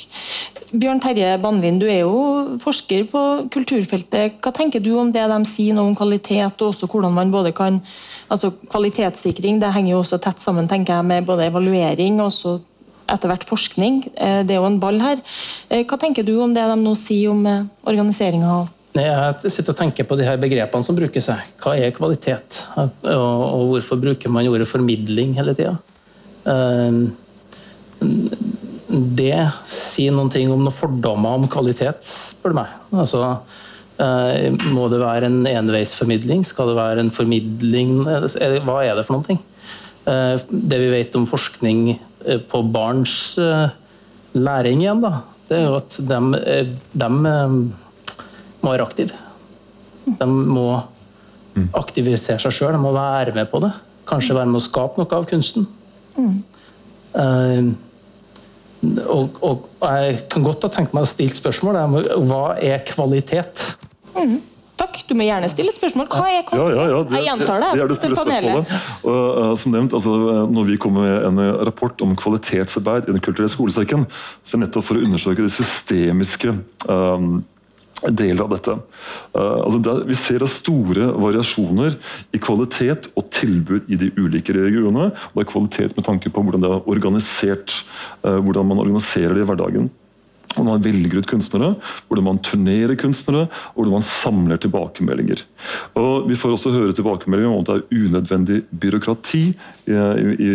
[0.73, 3.21] Bjørn Terje Banlin, du er jo forsker på
[3.53, 4.41] kulturfeltet.
[4.43, 7.55] Hva tenker du om det de sier nå om kvalitet, og også hvordan man både
[7.57, 7.79] kan
[8.33, 12.33] altså Kvalitetssikring det henger jo også tett sammen tenker jeg, med både evaluering og
[13.11, 14.03] etter hvert forskning.
[14.15, 15.23] Eh, det er jo en ball her.
[15.71, 18.63] Eh, hva tenker du om det de nå sier om eh, organiseringa?
[18.93, 21.31] Jeg sitter og tenker på de her begrepene som brukes.
[21.63, 22.59] Hva er kvalitet?
[22.77, 25.79] Og hvorfor bruker man ordet formidling hele tida?
[28.93, 32.77] Det sier noen ting om noen fordommer om kvalitet, spør du meg.
[32.93, 33.33] Altså,
[34.77, 36.45] må det være en enveisformidling?
[36.45, 37.97] Skal det være en formidling?
[38.05, 39.41] Hva er det for noen ting?
[40.05, 41.95] Det vi vet om forskning
[42.51, 43.69] på barns eh,
[44.39, 45.13] læring igjen, da,
[45.49, 49.19] det er jo at de, eh, de må være aktive.
[50.19, 50.67] De må
[51.77, 53.73] aktivisere seg sjøl, de må være med på det.
[54.09, 55.67] Kanskje være med å skape noe av kunsten.
[56.17, 56.39] Mm.
[57.13, 57.73] Uh,
[58.83, 61.77] og, og, jeg kan godt ha tenkt meg å stille spørsmål
[62.27, 63.63] hva er kvalitet?
[64.17, 64.41] Mm.
[64.83, 65.03] Takk.
[65.07, 66.09] Du må gjerne stille spørsmål.
[66.11, 66.75] Hva er kvalitet?
[66.75, 67.71] Ja, ja, ja, det, jeg gjentar det.
[67.77, 68.75] Det er det store spørsmålet.
[69.07, 70.17] Og, uh, som nevnt, altså,
[70.51, 74.59] når vi kommer med en eh, rapport om kvalitetsarbeid i Den kulturelle skolesekken, så er
[74.59, 76.55] det nettopp for å undersøke de systemiske
[76.91, 77.31] um,
[78.09, 78.75] deler av dette.
[79.37, 81.95] Uh, altså der, vi ser store variasjoner
[82.35, 85.13] i kvalitet og tilbud i de ulike regionene.
[85.13, 87.83] og det er Kvalitet med tanke på hvordan det er organisert,
[88.27, 89.93] uh, hvordan man organiserer det i hverdagen.
[90.53, 91.73] Hvordan man velger ut kunstnere,
[92.09, 95.45] hvordan man turnerer kunstnere, og hvordan man samler tilbakemeldinger.
[95.99, 99.43] Og Vi får også høre tilbakemeldinger om at det er unødvendig byråkrati
[99.87, 100.53] i, i, i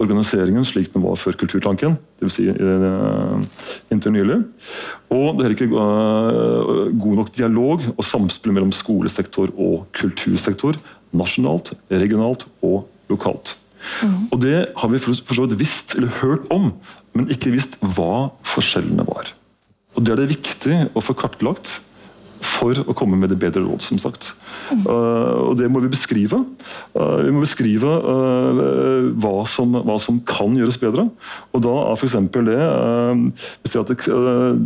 [0.00, 2.36] organiseringen slik den var før Kulturtanken, dvs.
[2.36, 3.40] Si, uh,
[3.92, 4.38] inntil nylig.
[5.10, 10.78] Og det er heller ikke uh, god nok dialog og samspill mellom skolesektor og kultursektor
[11.16, 13.56] nasjonalt, regionalt og lokalt.
[14.30, 16.70] Og det har vi for så vidt visst eller hørt om,
[17.16, 19.32] men ikke visst hva forskjellene var.
[19.96, 21.80] Og Det er det viktig å få kartlagt
[22.40, 24.32] for å komme med det bedre råd, som sagt.
[24.70, 26.40] Uh, og Det må vi beskrive.
[26.94, 31.06] Uh, vi må beskrive uh, hva, som, hva, som, kan gjøres bedre.
[31.54, 32.16] Og Da er f.eks.
[32.30, 32.58] det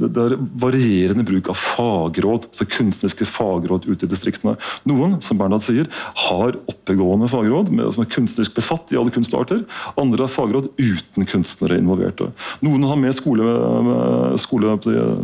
[0.05, 4.57] det, er varierende bruk av fagråd, altså kunstneriske fagråd ute i distriktene.
[4.89, 5.89] Noen som Bernhard sier,
[6.27, 9.63] har oppegående fagråd som er kunstnerisk besatt i alle kunstarter.
[10.01, 12.31] Andre har fagråd uten kunstnere involverte.
[12.65, 13.47] Noen har med skole,
[14.41, 14.77] skole,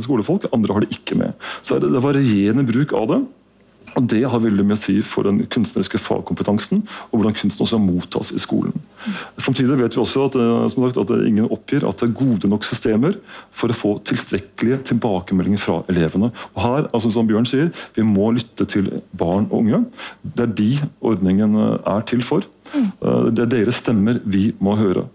[0.04, 1.36] skolefolk, andre har det ikke med.
[1.62, 3.20] Så det, det varierende bruk av det.
[3.98, 7.80] Og Det har veldig mye å si for den kunstneriske fagkompetansen og hvordan kunsten også
[7.82, 8.74] mottas i skolen.
[9.40, 12.64] Samtidig vet vi også at, eh, sagt, at ingen oppgir at det er gode nok
[12.64, 13.16] systemer
[13.50, 16.30] for å få tilstrekkelige tilbakemeldinger fra elevene.
[16.54, 19.84] Og her, altså som Bjørn sier, Vi må lytte til barn og unge.
[20.22, 22.42] Det er de ordningen eh, er til for.
[22.74, 25.06] Eh, det er deres stemmer vi må høre.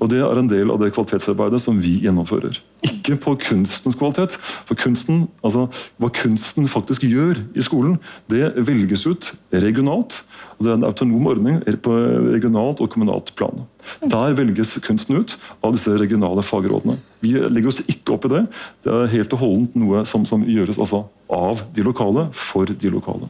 [0.00, 2.58] Og Det er en del av det kvalitetsarbeidet som vi gjennomfører.
[2.86, 4.36] Ikke på kunstens kvalitet.
[4.66, 5.68] For kunsten, altså
[6.00, 7.98] hva kunsten faktisk gjør i skolen,
[8.30, 10.22] det velges ut regionalt.
[10.58, 11.96] og Det er en autonom ordning på
[12.32, 13.66] regionalt og kommunalt plan.
[14.02, 16.98] Der velges kunsten ut av disse regionale fagrådene.
[17.20, 18.46] Vi legger oss ikke opp i det.
[18.84, 22.90] Det er helt og holdent noe som, som gjøres altså, av de lokale, for de
[22.90, 23.28] lokale.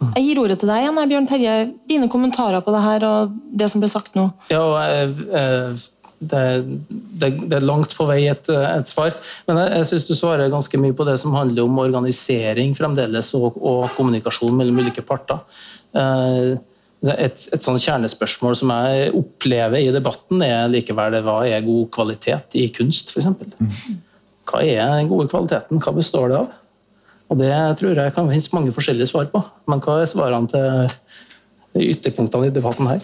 [0.00, 1.54] Jeg gir ordet til deg igjen, Bjørn Terje.
[1.88, 4.30] Dine kommentarer på det her og det som ble sagt nå.
[4.52, 5.82] Ja, eh,
[6.20, 6.40] det,
[6.90, 9.12] det, det er langt på vei et, et svar.
[9.48, 13.32] Men jeg, jeg syns du svarer ganske mye på det som handler om organisering fremdeles,
[13.38, 15.40] og, og kommunikasjon mellom ulike parter.
[15.96, 16.56] Eh,
[17.00, 22.56] et, et sånn kjernespørsmål som jeg opplever i debatten, er likevel hva er god kvalitet
[22.60, 23.30] i kunst, f.eks.
[23.60, 24.00] Mm.
[24.50, 25.80] Hva er den gode kvaliteten?
[25.80, 26.56] Hva består det av?
[27.30, 29.42] Og Det tror jeg kan finnes mange forskjellige svar på.
[29.70, 30.90] Men hva er svarene til
[31.78, 33.02] ytterpunktene i debatten her?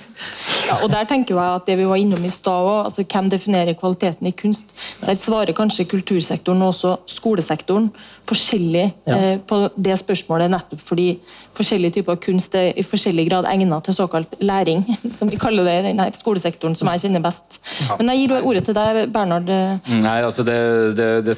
[0.67, 3.77] Ja, og der tenker jeg at det vi var innom i stad altså Hvem definerer
[3.79, 4.73] kvaliteten i kunst?
[5.05, 7.93] Der svarer kanskje kultursektoren og også skolesektoren
[8.27, 9.17] forskjellig ja.
[9.17, 11.07] eh, på det spørsmålet, nettopp fordi
[11.55, 14.83] forskjellige typer kunst er i forskjellig grad egnet til såkalt læring,
[15.19, 17.61] som vi kaller det i denne skolesektoren, som jeg kjenner best.
[17.87, 17.99] Ja.
[18.01, 19.47] Men jeg gir ordet til deg, Bernhard.
[19.47, 20.59] Nei, altså det,
[20.99, 21.37] det, det,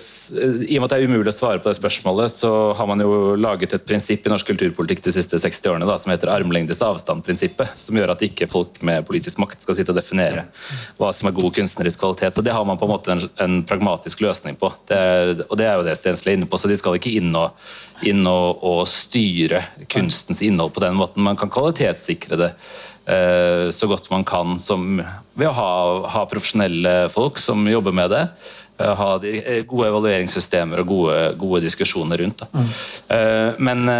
[0.64, 3.04] I og med at det er umulig å svare på det spørsmålet, så har man
[3.04, 6.80] jo laget et prinsipp i norsk kulturpolitikk de siste 60 årene da, som heter armlengdes
[7.18, 10.46] avstand-prinsippet, som gjør at ikke folk med politisk makt skal sitte og definere
[10.98, 12.34] hva som er god kunstnerisk kvalitet.
[12.34, 14.72] Så Det har man på en måte en, en pragmatisk løsning på.
[14.86, 16.58] Det er, og det er jo det Stensli er inne på.
[16.58, 17.56] så De skal ikke inn og,
[18.02, 21.22] inn og, og styre kunstens innhold på den måten.
[21.22, 22.52] Man kan kvalitetssikre det
[23.06, 25.02] eh, så godt man kan som,
[25.34, 25.72] ved å ha,
[26.14, 28.26] ha profesjonelle folk som jobber med det
[28.78, 32.44] ha de eh, gode evalueringssystemer og gode, gode diskusjoner rundt.
[32.52, 32.68] Mm.
[33.64, 33.90] Men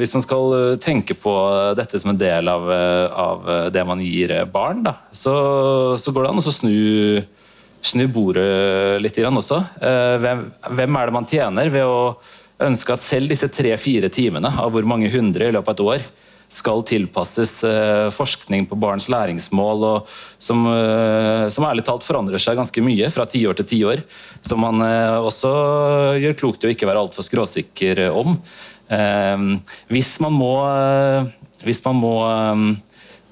[0.00, 1.32] hvis man skal tenke på
[1.78, 2.64] dette som en del av,
[3.12, 5.34] av det man gir barn, da, så,
[6.00, 6.78] så, går det an å snu,
[7.84, 9.60] snu bordet litt også.
[10.24, 10.44] Hvem,
[10.80, 12.00] hvem, er det man tjener ved å
[12.64, 16.08] ønske at selv disse tre-fire timene av hvor mange hundre i løpet av et år
[16.48, 19.84] skal tilpasses uh, forskning på barns læringsmål,
[20.40, 24.04] som, uh, som, ærlig talt forandrer seg ganske mye fra tiår til tiår.
[24.46, 25.52] Som man uh, også
[26.22, 28.38] gjør klokt i å ikke være altfor skråsikker om.
[29.92, 30.52] hvis man må,
[31.60, 32.14] hvis man må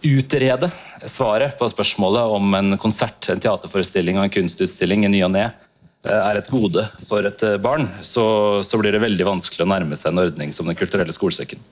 [0.05, 0.69] utrede
[1.09, 5.47] svaret på spørsmålet om en konsert, en teaterforestilling og en kunstutstilling i ny og ne
[6.07, 8.27] er et gode for et eh, barn, så,
[8.63, 11.63] så, blir det veldig vanskelig å nærme seg en ordning som Den kulturelle skolesekken.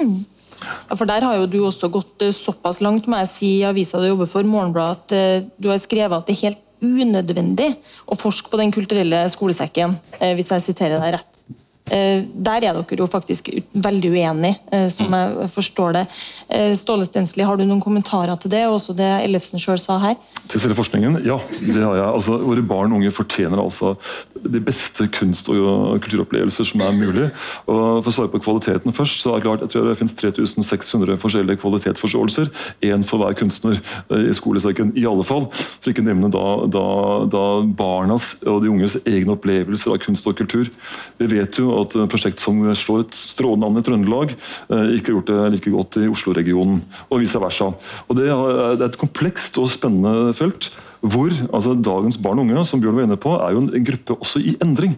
[0.00, 0.24] Mm.
[0.62, 3.66] Ja, for Der har jo du også gått eh, såpass langt må jeg si, i
[3.68, 7.70] avisa du jobber for, Morgenbladet, at eh, du har skrevet at det er helt unødvendig
[8.06, 9.96] å forske på Den kulturelle skolesekken,
[10.36, 11.38] hvis jeg siterer deg rett.
[11.86, 16.06] Eh, der er dere jo faktisk veldig uenige, eh, som jeg forstår det.
[16.48, 19.98] Eh, Ståle Stensli, har du noen kommentarer til det, og også det Ellefsen sjøl sa
[20.02, 20.16] her?
[20.48, 21.20] Til selve forskningen?
[21.26, 22.06] Ja, det har jeg.
[22.06, 23.94] Altså, våre barn og unge fortjener altså
[24.34, 27.30] de beste kunst- og kulturopplevelser som er mulig.
[27.66, 30.14] Og For å svare på kvaliteten først, så er det klart, jeg tror det finnes
[30.14, 32.50] 3600 forskjellige kvalitetsforståelser.
[32.82, 33.78] Én for hver kunstner
[34.10, 35.46] i skolesekken, i alle fall.
[35.52, 36.86] For ikke nevne da, da,
[37.30, 40.70] da barnas og de unges egne opplevelser av kunst og kultur.
[41.18, 45.12] Vi vet jo at et prosjekt som slår et strålende an i Trøndelag, eh, ikke
[45.12, 47.72] har gjort det like godt i Oslo-regionen, og vice versa.
[48.08, 50.70] Og Det er et komplekst og spennende felt.
[51.06, 54.16] Hvor altså dagens barn og unge som Bjørn var inne på, er jo en gruppe
[54.16, 54.96] også i endring.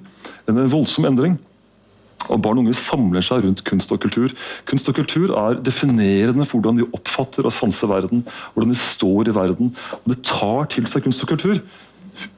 [0.48, 1.38] En voldsom endring.
[2.26, 4.32] Og Barn og unge samler seg rundt kunst og kultur.
[4.68, 8.24] Kunst og kultur er definerende for hvordan de oppfatter og sanser verden.
[8.54, 9.70] Hvordan de står i verden.
[10.02, 11.62] Og Det tar til seg kunst og kultur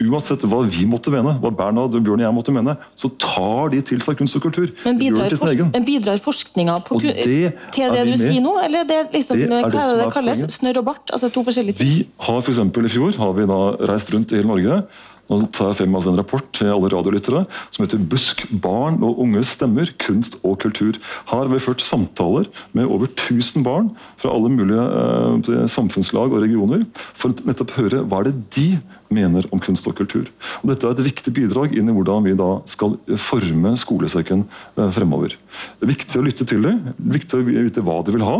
[0.01, 3.83] Uansett hva vi måtte mene, hva Bernhard, Bjørn og jeg måtte mene, så tar de
[3.91, 4.71] til seg kunst og kultur.
[4.85, 7.27] Men bidrar, forsk men bidrar forskninga på, Og det
[7.75, 8.57] til det du sier nå?
[8.65, 10.45] Eller det, liksom, Det er hva det kalles?
[10.57, 11.15] Snørr og bart?
[11.15, 11.93] Altså to forskjellige ting?
[11.93, 13.61] Vi har for eksempel, I fjor har vi da
[13.93, 14.83] reist rundt i hele Norge.
[15.31, 19.21] Nå tar jeg frem altså en rapport til alle radiolyttere som heter 'Busk barn og
[19.23, 20.99] unges stemmer kunst og kultur'.
[21.31, 26.43] Her har vi ført samtaler med over 1000 barn fra alle mulige eh, samfunnslag og
[26.43, 30.27] regioner for å nettopp høre hva er det de mener om kunst og kultur.
[30.63, 34.45] Og dette er et viktig bidrag inn i hvordan vi da skal forme skolesekken
[34.79, 35.37] eh, fremover.
[35.79, 38.39] Det er viktig å lytte til dem, viktig å vite hva de vil ha.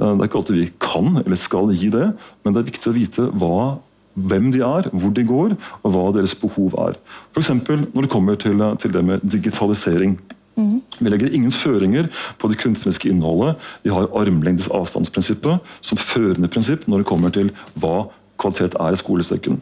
[0.00, 2.12] Eh, Det er ikke alltid vi kan eller skal gi det,
[2.44, 3.78] men det er viktig å vite hva
[4.16, 6.96] hvem de er, hvor de går, og hva deres behov er.
[7.34, 7.52] F.eks.
[7.68, 10.16] når det kommer til, til det med digitalisering.
[10.56, 12.08] Vi legger ingen føringer
[12.40, 13.56] på det kunstneriske innholdet.
[13.84, 18.06] Vi har armlengdes avstandsprinsippet som førende prinsipp når det kommer til hva
[18.40, 19.60] kvalitet er i skolesekken.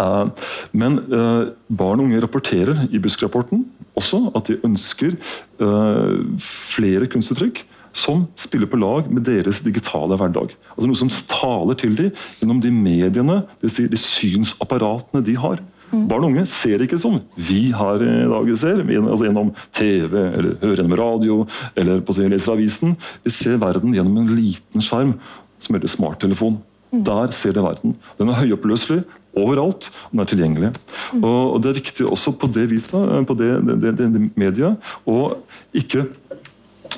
[0.00, 0.26] Eh,
[0.72, 3.62] Men eh, barn og unge rapporterer i Busk-rapporten
[3.94, 7.62] også at de ønsker eh, flere kunstuttrykk
[7.94, 10.54] som spiller på lag med deres digitale hverdag.
[10.74, 15.38] Altså Noe som taler til dem gjennom de mediene, det vil si de synsapparatene de
[15.38, 15.62] har.
[15.94, 20.56] Barn og unge ser ikke som vi her i dag ser, altså gjennom TV, eller
[20.62, 21.40] hører gjennom radio,
[21.78, 22.96] eller på leser avisen.
[23.22, 25.14] Vi ser verden gjennom en liten skjerm
[25.62, 26.58] som heter smarttelefon.
[26.94, 27.94] Der ser de verden.
[28.18, 29.02] Den er høyoppløselig
[29.34, 30.70] overalt, og den er tilgjengelig.
[31.20, 34.92] Og, og Det er viktig også på det viset, på det, det, det, det mediet,
[35.06, 35.16] å
[35.74, 36.06] ikke,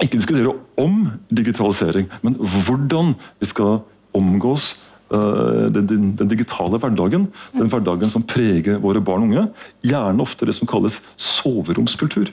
[0.02, 3.80] ikke diskutere om digitalisering, men hvordan vi skal
[4.16, 4.74] omgås
[5.12, 7.28] eh, den, den, den digitale hverdagen.
[7.56, 9.46] Den hverdagen som preger våre barn og unge.
[9.86, 12.32] Gjerne ofte det som kalles soveromskultur.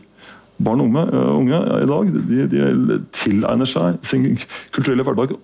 [0.63, 4.29] Barn og unge, eh, unge i dag de, de tilegner seg sin
[4.73, 5.35] kulturelle hverdag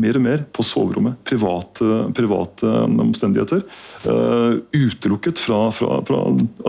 [0.00, 1.18] mer og mer på soverommet.
[1.28, 3.64] Private, private omstendigheter.
[4.06, 6.22] Uh, utelukket fra, fra, fra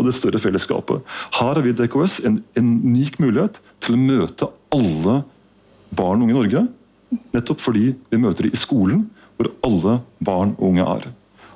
[0.05, 1.05] det større fellesskapet.
[1.39, 5.21] Her har vi i DKS en, en unik mulighet til å møte alle
[5.95, 6.65] barn og unge i Norge.
[7.33, 9.07] Nettopp fordi vi møter dem i skolen,
[9.37, 11.07] hvor alle barn og unge er.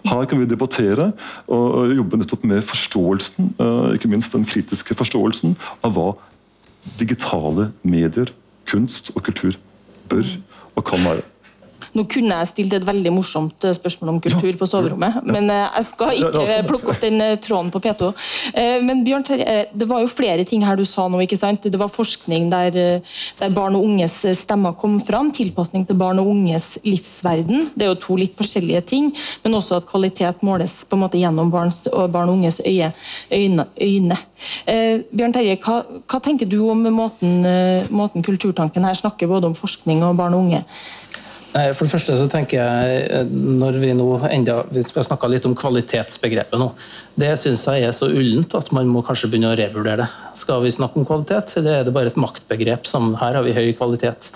[0.04, 1.12] Her kan vi debattere
[1.52, 6.10] og jobbe nettopp med forståelsen, eh, ikke minst den kritiske forståelsen av hva
[7.00, 8.34] digitale medier,
[8.68, 9.56] kunst og kultur
[10.12, 10.28] bør
[10.76, 11.24] og kan være.
[11.94, 15.68] Nå kunne jeg stilt et veldig morsomt eh, spørsmål om kultur på soverommet, men eh,
[15.78, 18.10] jeg skal ikke plukke opp den eh, tråden på P2.
[18.58, 21.22] Eh, Men Bjørn Terje, det var jo flere ting her du sa nå.
[21.22, 21.68] ikke sant?
[21.70, 22.78] Det var forskning der,
[23.40, 25.30] der barn og unges stemmer kom fram.
[25.36, 27.70] Tilpasning til barn og unges livsverden.
[27.76, 29.12] Det er jo to litt forskjellige ting,
[29.46, 32.90] men også at kvalitet måles på en måte gjennom barns og barn og unges øye,
[33.30, 33.68] øyne.
[33.78, 34.18] øyne.
[34.66, 35.78] Eh, Bjørn Terje, hva,
[36.10, 37.46] hva tenker du om måten,
[37.94, 40.66] måten Kulturtanken her snakker både om forskning og barn og unge?
[41.54, 45.46] For det første så tenker jeg, eh, når vi nå enda, vi skal snakke litt
[45.46, 46.72] om kvalitetsbegrepet nå,
[47.20, 50.08] det syns jeg er så ullent at man må kanskje begynne å revurdere det.
[50.40, 53.54] Skal vi snakke om kvalitet, eller er det bare et maktbegrep som her har vi
[53.54, 54.32] høy kvalitet?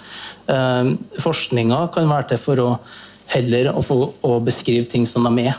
[0.45, 0.93] Eh,
[1.24, 2.70] Forskninga kan være til for å
[3.34, 5.57] heller å, få, å beskrive ting som de er,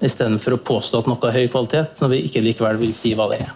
[0.00, 3.28] istedenfor å påstå at noe er høy kvalitet, når vi ikke likevel vil si hva
[3.34, 3.52] det er.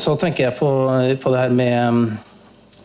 [0.00, 0.72] Så tenker jeg på,
[1.20, 2.16] på det her med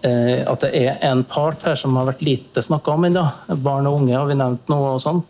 [0.04, 3.24] at det er en part her som har vært lite snakka om ennå.
[3.64, 5.22] Barn og unge har vi nevnt noe og sånn.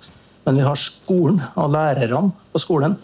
[0.44, 2.98] Men vi har skolen og lærerne på skolen.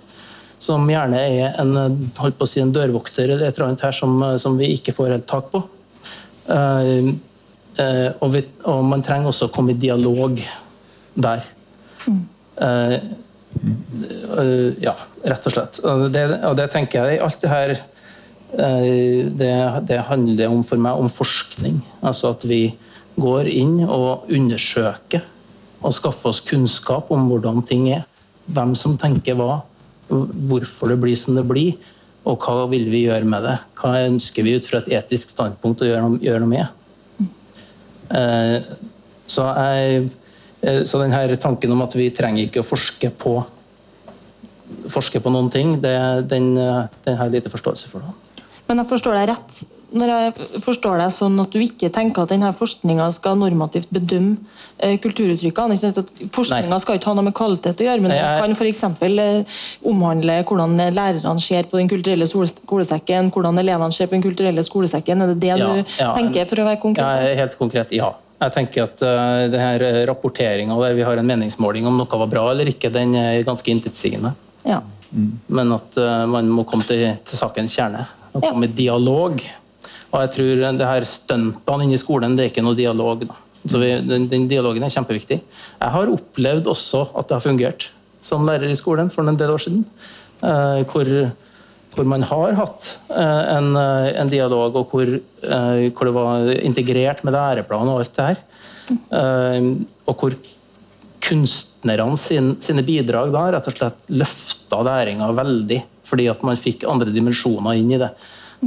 [0.60, 1.76] Som gjerne er en,
[2.20, 4.96] holdt på å si, en dørvokter eller et eller annet her som, som vi ikke
[4.98, 5.62] får helt tak på.
[6.50, 7.14] Uh,
[7.80, 10.42] uh, og, vi, og man trenger også å komme i dialog
[11.16, 11.46] der.
[12.60, 12.98] Uh,
[14.36, 15.80] eh, ja, rett og slett.
[15.86, 17.99] Og det, og det tenker jeg alt det her Eh,
[18.50, 19.56] det,
[19.88, 21.82] det handler om for meg om forskning.
[22.02, 22.64] Altså at vi
[23.20, 25.26] går inn og undersøker
[25.80, 28.06] og skaffer oss kunnskap om hvordan ting er.
[28.50, 29.62] Hvem som tenker hva,
[30.10, 31.76] hvorfor det blir som det blir,
[32.28, 33.58] og hva vil vi gjøre med det.
[33.80, 37.30] Hva ønsker vi ut fra et etisk standpunkt å gjøre gjøre noe med.
[38.10, 38.58] Eh,
[39.30, 40.10] så, jeg,
[40.66, 43.38] eh, så denne tanken om at vi trenger ikke å forske på
[44.90, 45.96] forske på noen ting, det,
[46.30, 48.06] den, eh, den har jeg lite forståelse for.
[48.06, 48.29] Da.
[48.70, 49.60] Men jeg forstår deg rett
[49.90, 54.38] når jeg forstår deg sånn at du ikke tenker at denne forskninga skal normativt bedømme
[54.78, 55.78] eh, kulturuttrykkene.
[56.34, 58.84] Forskninga skal ikke ha noe med kvalitet å gjøre, men Nei, jeg- kan f.eks.
[59.10, 64.62] Eh, omhandle hvordan lærerne ser på den kulturelle skolesekken, hvordan elevene ser på den kulturelle
[64.66, 65.24] skolesekken.
[65.26, 66.14] Er det det Ja, du ja.
[66.14, 67.26] tenker, for å være konkret?
[67.26, 68.14] Ja, helt konkret, ja.
[68.40, 72.20] Jeg tenker at uh, det her eh, rapporteringa der vi har en meningsmåling om noe
[72.22, 74.32] var bra eller ikke, den er ganske intetsigende.
[74.64, 74.80] Ja.
[75.50, 78.06] Men at uh, man må komme til, til sakens kjerne.
[78.34, 78.54] Ja.
[78.54, 79.42] i dialog.
[80.10, 83.26] Og jeg tror det her stuntene inne i skolen, det er ikke noe dialog.
[83.30, 83.38] Da.
[83.66, 85.40] Så vi, den, den dialogen er kjempeviktig.
[85.42, 87.92] Jeg har opplevd også at det har fungert.
[88.22, 89.86] som lærer i skolen for en del år siden.
[90.44, 91.08] Eh, hvor,
[91.96, 97.34] hvor man har hatt eh, en, en, dialog, og hvor, hvor, det var integrert med
[97.34, 98.44] læreplan og alt det her.
[100.10, 100.36] Og hvor
[101.30, 105.80] kunstnerne sin, sine bidrag da rett og slett løfta læringa veldig,
[106.10, 108.10] fordi at man fikk andre dimensjoner inn i det.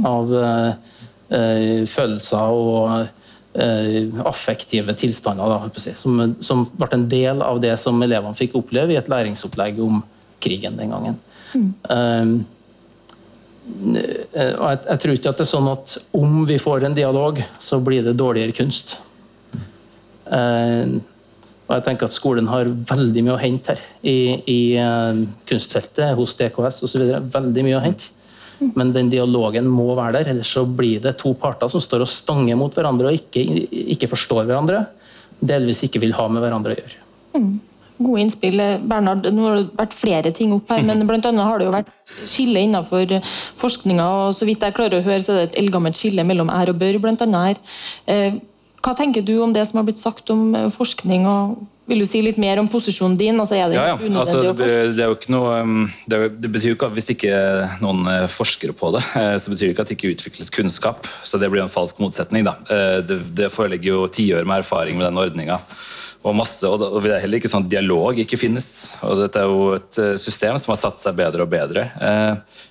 [0.07, 3.21] Av eh, følelser og
[3.55, 8.95] Eh, affektive tilstander, da, som, som, ble en del av det som elevene fikk oppleve
[8.95, 9.99] i et læringsopplegg om
[10.41, 11.19] krigen den gangen.
[11.53, 11.67] Mm.
[11.85, 12.31] Um,
[13.93, 17.77] jeg, jeg, tror ikke at det er sånn at om vi får en dialog, så
[17.77, 18.95] blir det dårligere kunst.
[20.25, 20.97] Uh,
[21.63, 24.17] og jeg tenker at Skolen har veldig mye å hente her i,
[24.51, 25.15] i uh,
[25.47, 27.05] kunstfeltet, hos DKS osv.
[27.33, 28.11] Veldig mye å hente.
[28.77, 32.11] Men den dialogen må være der, ellers så blir det to parter som står og
[32.11, 33.43] stanger mot hverandre og ikke,
[33.95, 34.85] ikke forstår hverandre.
[35.43, 37.01] Delvis ikke vil ha med hverandre å gjøre.
[37.33, 37.53] Mm.
[38.03, 38.61] Gode innspill.
[38.89, 41.91] Bernhard, nå har det vært flere ting opp her, men annet har det jo vært
[42.27, 43.19] skille innenfor
[43.59, 44.07] forskninga.
[44.27, 46.71] og Så vidt jeg klarer å høre, så er det et eldgammelt skille mellom er
[46.73, 47.61] og bør, annet
[48.07, 48.41] her.
[48.83, 52.05] Hva tenker du om det som har blitt sagt om eh, forskning og vil du
[52.07, 53.39] si litt mer om posisjonen din?
[53.43, 54.11] Altså, er det, ja, ja.
[54.19, 55.55] Altså, det, det, er jo ikke noe,
[56.07, 57.39] det, det, det, betyr jo ikke at Hvis ikke
[57.83, 61.09] noen eh, forsker på det, eh, så betyr det ikke at det ikke utvikles kunnskap.
[61.27, 62.47] Så det blir en falsk motsetning.
[62.47, 62.55] da.
[63.03, 65.59] Det, det foreligger jo tiår med erfaring med den ordninga.
[66.23, 68.69] Og, masse, og det er heller ikke sånn at dialog ikke finnes.
[69.03, 71.89] Og dette er jo et system som har satt seg bedre og bedre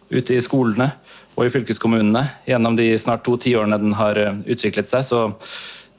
[0.09, 0.89] ute i skolene
[1.37, 2.25] og i fylkeskommunene.
[2.49, 4.17] Gjennom de snart to tiårene den har
[4.49, 5.27] utviklet seg, så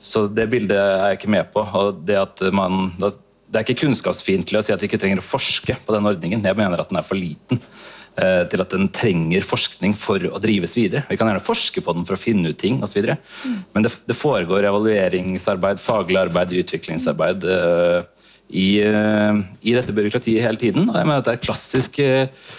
[0.03, 1.63] så det bildet er jeg ikke med på.
[1.63, 2.19] og Det,
[2.55, 6.09] man, det er ikke kunnskapsfiendtlig å si at vi ikke trenger å forske på den
[6.09, 6.43] ordningen.
[6.43, 7.61] Jeg mener at den er for liten
[8.19, 11.05] eh, til at den trenger forskning for å drives videre.
[11.07, 13.13] Vi kan gjerne forske på den for å finne ut ting osv.
[13.13, 13.61] Mm.
[13.71, 20.59] Men det, det, foregår evalueringsarbeid, faglig arbeid, utviklingsarbeid uh, i, uh, i, dette byråkratiet hele
[20.59, 20.89] tiden.
[20.89, 22.51] Og jeg mener at det er klassisk uh,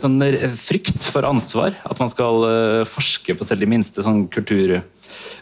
[0.00, 0.16] sånn
[0.56, 1.76] frykt for ansvar.
[1.84, 2.46] At man skal
[2.88, 4.78] forske på selv de minste sånn kultur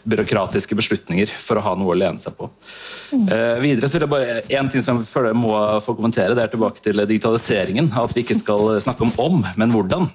[0.05, 2.49] byråkratiske beslutninger for å ha noe å lene seg på.
[3.11, 3.25] Mm.
[3.29, 5.55] Eh, videre så vil jeg bare, En ting som jeg føler jeg må
[5.85, 7.91] få kommentere, det er tilbake til digitaliseringen.
[7.95, 10.09] At vi ikke skal snakke om om, men hvordan.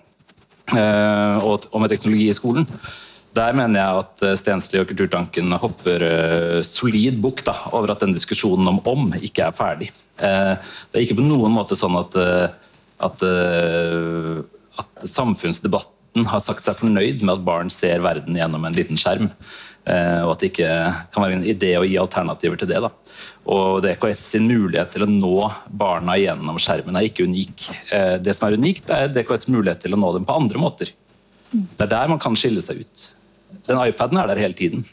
[0.71, 2.67] Eh, og, med teknologi i skolen.
[3.37, 8.15] Der mener jeg at eh, Stensli og Kulturtanken hopper uh, solid bukk over at den
[8.17, 9.91] diskusjonen om om ikke er ferdig.
[10.19, 10.59] Uh,
[10.91, 12.51] det er ikke på noen måte sånn at, uh,
[13.07, 13.23] at,
[14.83, 16.00] at samfunnsdebatten
[16.31, 19.31] har sagt seg fornøyd med at barn ser verden gjennom en liten skjerm.
[19.89, 20.71] Eh, og at det ikke
[21.15, 22.81] kan være en idé å gi alternativer til det.
[22.85, 22.91] Da.
[23.51, 25.37] Og DKS sin mulighet til å nå
[25.71, 27.71] barna gjennom skjermen er ikke unik.
[27.95, 30.93] Eh, det som er unikt, er DKS mulighet til å nå dem på andre måter.
[31.51, 33.09] Det er der man kan skille seg ut.
[33.67, 34.85] Den iPaden er der hele tiden.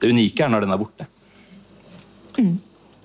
[0.00, 1.06] Det unike er når den er borte.
[2.36, 2.56] Mm.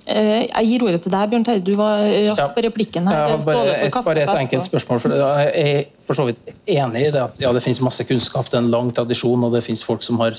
[0.08, 1.64] Jeg gir ordet til deg, Bjørn Terje.
[1.68, 2.00] Du var
[2.30, 3.10] rask på replikken.
[3.12, 3.34] her.
[3.34, 5.02] Ja, bare, et, bare et enkelt spørsmål.
[5.04, 8.48] For jeg er for så vidt enig i det at ja, det finnes masse kunnskap,
[8.48, 10.38] det er en lang tradisjon, og det finnes folk som har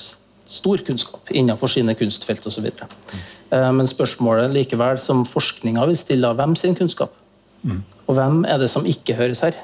[0.49, 2.65] stor kunnskap innenfor sine kunstfelt osv.
[2.71, 3.77] Mm.
[3.77, 7.13] Men spørsmålet likevel som forskninga vil stille, hvem sin kunnskap?
[7.61, 7.83] Mm.
[8.09, 9.57] Og hvem er det som ikke høres her?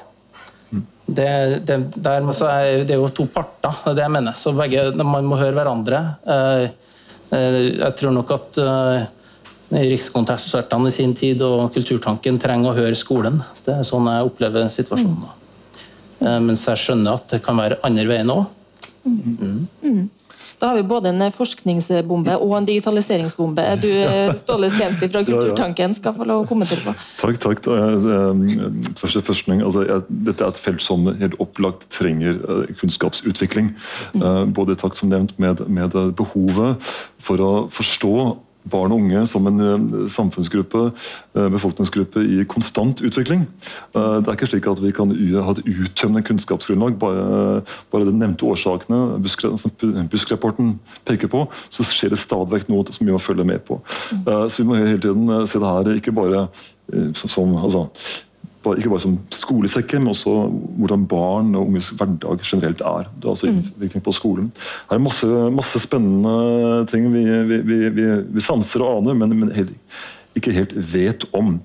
[0.70, 0.84] Mm.
[1.06, 1.28] Det,
[1.66, 4.38] det, der, er, det, er, jo to parter, det er det jeg mener.
[4.38, 6.02] Så begge, man må høre hverandre.
[6.22, 6.64] Eh,
[7.34, 8.60] eh, jeg tror nok at
[9.70, 13.40] Rikskonsertene i sin tid og Kulturtanken trenger å høre skolen.
[13.66, 15.26] Det er sånn jeg opplever situasjonen.
[16.20, 16.44] Mm.
[16.46, 18.46] Mens jeg skjønner at det kan være andre veien òg.
[19.06, 19.66] Mm.
[19.82, 20.04] Mm.
[20.58, 23.64] Da har vi både en forskningsbombe og en digitaliseringsbombe.
[23.82, 23.90] Du,
[24.40, 26.94] Ståle Stensli fra Kulturtanken, skal få lov å kommentere på.
[27.20, 27.68] Takk, takk.
[28.96, 33.74] Første forskning, altså, dette er et felt som helt opplagt trenger eh, kunnskapsutvikling.
[34.16, 36.88] Både i både takk som nevnt med, med behovet
[37.20, 38.16] for å forstå
[38.70, 40.82] barn og unge som en eh, samfunnsgruppe,
[41.36, 43.46] eh, befolkningsgruppe i konstant utvikling.
[43.94, 46.98] Eh, det er ikke slik at vi kan ha et uttømmende kunnskapsgrunnlag.
[47.00, 47.62] Bare,
[47.92, 49.20] bare de nevnte årsakene
[49.60, 49.74] som
[50.10, 53.80] Busk-rapporten peker på, så skjer det stadig vekk noe som vi må følge med på.
[54.26, 56.46] Så vi må hele tiden se det her ikke bare
[57.18, 57.86] som altså,
[58.74, 60.34] ikke bare som skolesekker, men også
[60.80, 63.10] hvordan barn og unges hverdag generelt er.
[63.14, 64.50] Det er altså innvirkning på skolen.
[64.90, 69.54] Her er masse, masse spennende ting vi, vi, vi, vi sanser og aner, men, men
[69.56, 69.72] helt,
[70.36, 71.56] ikke helt vet om.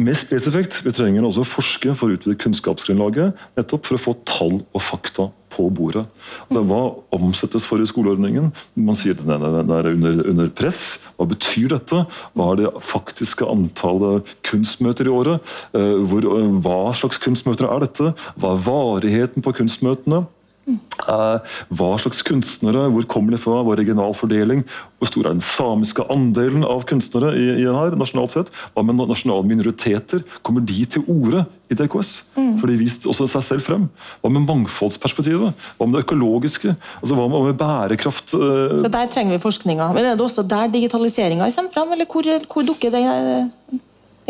[0.00, 4.14] Mer spesifikt, vi trenger også å forske for å utvide kunnskapsgrunnlaget, nettopp for å få
[4.24, 6.06] tall og fakta på bordet.
[6.46, 6.78] Altså, hva
[7.18, 8.48] omsettes for i skoleordningen?
[8.80, 11.12] Man sier at den er under, under, press.
[11.18, 12.04] Hva betyr dette?
[12.32, 15.54] Hva er det faktiske antallet kunstmøter i året?
[15.76, 18.14] Eh, hvor, eh, hva slags kunstmøter er dette?
[18.40, 20.24] Hva er varigheten på kunstmøtene?
[20.68, 24.62] Eh, hva slags kunstnere, hvor kommer de fra, hva er regional fordeling?
[25.00, 28.52] Hvor stor er den samiske andelen av kunstnere i, i her, nasjonalt sett?
[28.74, 30.22] Hva med nasjonale minoriteter?
[30.46, 32.12] Kommer de til orde i DKS?
[32.36, 32.54] Mm.
[32.60, 33.88] For de viste også seg selv frem.
[34.20, 35.68] Hva med mangfoldsperspektivet?
[35.78, 36.76] Hva med det økologiske?
[37.00, 38.34] Altså, hva med, bærekraft?
[38.36, 38.80] Uh...
[38.84, 39.92] Så Der trenger vi forskninga.
[39.96, 43.06] Men er det også der digitaliseringa kommer frem, eller hvor, hvor dukker det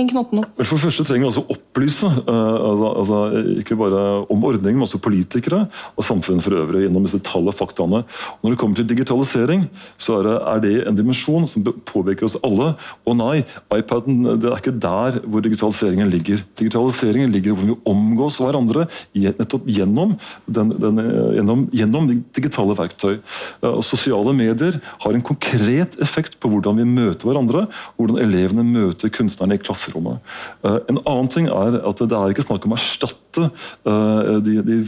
[0.00, 0.52] den knotten opp?
[0.62, 3.18] For det første trenger vi altså opplyse, uh, altså, altså,
[3.60, 7.56] ikke bare om ordningen, men også politikere og samfunnet for øvrig gjennom disse tall og
[7.56, 8.02] faktaene.
[8.04, 9.66] Og når det kommer til digitalisering,
[10.00, 12.72] så er det, er det, en dimensjon som påvirker oss alle.
[13.08, 13.42] Og nei,
[13.76, 16.44] iPaden det er ikke der hvor digitaliseringen ligger.
[16.60, 21.02] Digitaliseringen ligger hvor vi omgås hverandre nettopp gjennom, den, den,
[21.36, 23.18] gjennom, gjennom digitale verktøy.
[23.62, 27.66] Uh, og Sosiale medier har en konkret effekt på hvordan vi møter hverandre,
[27.98, 30.20] hvordan elevene møter kunstnerne i klassen klasserommet.
[30.64, 34.60] Eh, en annen ting er at det er ikke snakk om å erstatte eh, de,
[34.66, 34.78] de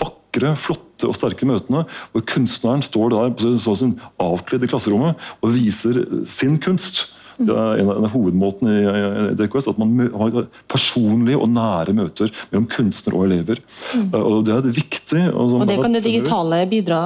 [0.00, 6.02] vakre, flotte og sterke møtene hvor kunstneren står der sånn avkledd i klasserommet og viser
[6.28, 7.06] sin kunst.
[7.36, 12.64] Det er en av hovedmåtene i DKS, at man har personlige og nære møter mellom
[12.72, 13.60] kunstner og elever.
[13.92, 14.08] Mm.
[14.08, 15.26] Eh, og Det er viktig.
[15.34, 17.02] Og, sånn, og det kan det digitale bidra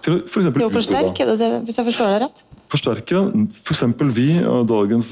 [0.00, 2.46] til, for til å forsterke, det, hvis jeg forstår det rett?
[2.70, 3.20] Forsterke.
[3.64, 3.82] F.eks.
[3.98, 4.28] For vi,
[4.68, 5.10] dagens,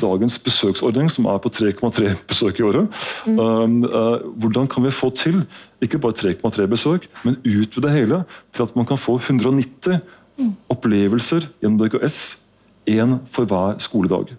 [0.00, 3.02] dagens, besøksordning, som er på 3,3 besøk i året.
[3.26, 3.38] Mm.
[3.38, 5.42] Um, uh, hvordan kan vi få til
[5.82, 8.22] ikke bare 3,3 besøk, men utvide hele
[8.54, 10.00] til at man kan få 190
[10.38, 10.56] mm.
[10.72, 12.18] opplevelser gjennom DKS,
[12.86, 14.36] én for hver skoledag.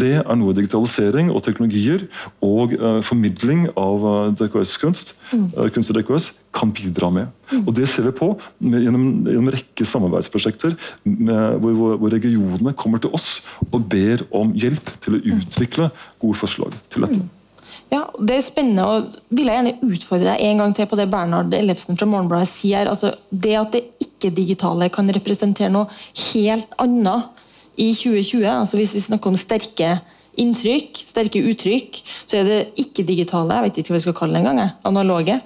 [0.00, 2.06] Det er noe digitalisering og teknologier
[2.44, 5.46] og uh, formidling av uh, eh, DKS-kunst mm.
[5.56, 7.30] uh, kunst og DKS kan bidra med.
[7.52, 7.62] Mm.
[7.66, 12.12] Og Det ser vi på med, gjennom, gjennom, en rekke samarbeidsprosjekter med, hvor, hvor, hvor,
[12.16, 13.40] regionene kommer til oss
[13.70, 15.40] og ber om hjelp til å mm.
[15.40, 15.90] utvikle
[16.22, 17.22] gode forslag til dette.
[17.22, 17.32] Mm.
[17.92, 21.06] Ja, Det er spennende, og vil jeg gjerne utfordre deg en gang til på det
[21.10, 22.90] Bernhard Ellefsen fra Morgenbladet sier.
[22.90, 25.86] Altså, det at det ikke-digitale kan representere noe
[26.32, 27.35] helt annet
[27.76, 29.94] i 2020, altså hvis vi snakker om sterke
[30.36, 34.42] inntrykk, sterke uttrykk, så er det ikke-digitale, jeg vet ikke hva vi skal kalle det
[34.44, 35.38] engang, analoge,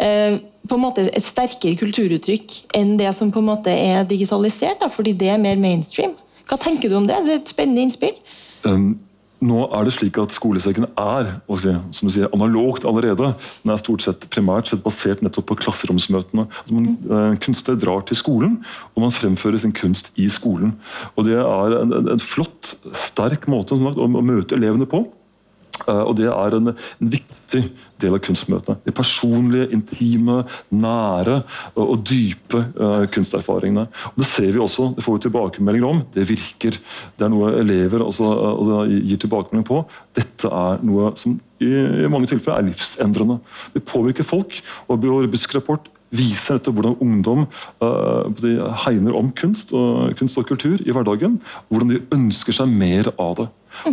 [0.00, 4.84] eh, på en måte et sterkere kulturuttrykk enn det som på en måte er digitalisert,
[4.92, 6.16] fordi det er mer mainstream.
[6.48, 7.20] Hva tenker du om det?
[7.26, 8.16] Det er et spennende innspill.
[8.64, 8.98] Um
[9.40, 13.32] nå er det slik at Skolesekken er som du sier, analogt allerede.
[13.64, 16.46] Den er stort sett primært sett basert nettopp på klasseromsmøtene.
[16.46, 18.58] Altså man, eh, kunstner drar til skolen,
[18.94, 20.76] og man fremfører sin kunst i skolen.
[21.16, 25.04] Og Det er en, en, en flott, sterk måte å, å møte elevene på.
[25.88, 27.62] Eh, og Det er en, en, viktig
[28.00, 28.78] del av kunstmøtene.
[28.86, 30.40] De personlige, intime,
[30.72, 31.40] nære
[31.80, 33.86] og dype uh, kunsterfaringene.
[34.12, 36.02] Og Det ser vi også, det får vi tilbakemeldinger om.
[36.14, 36.78] Det virker.
[37.18, 39.82] Det er noe elever også, uh, gir tilbakemelding på.
[40.16, 43.40] Dette er noe som i, i mange tilfeller er livsendrende.
[43.74, 44.62] Det påvirker folk.
[44.88, 47.46] og Busk-rapport viser dette hvordan ungdom
[47.82, 48.26] uh,
[48.84, 51.38] hegner om kunst og, kunst og kultur i hverdagen.
[51.68, 53.50] Hvordan de ønsker seg mer av det.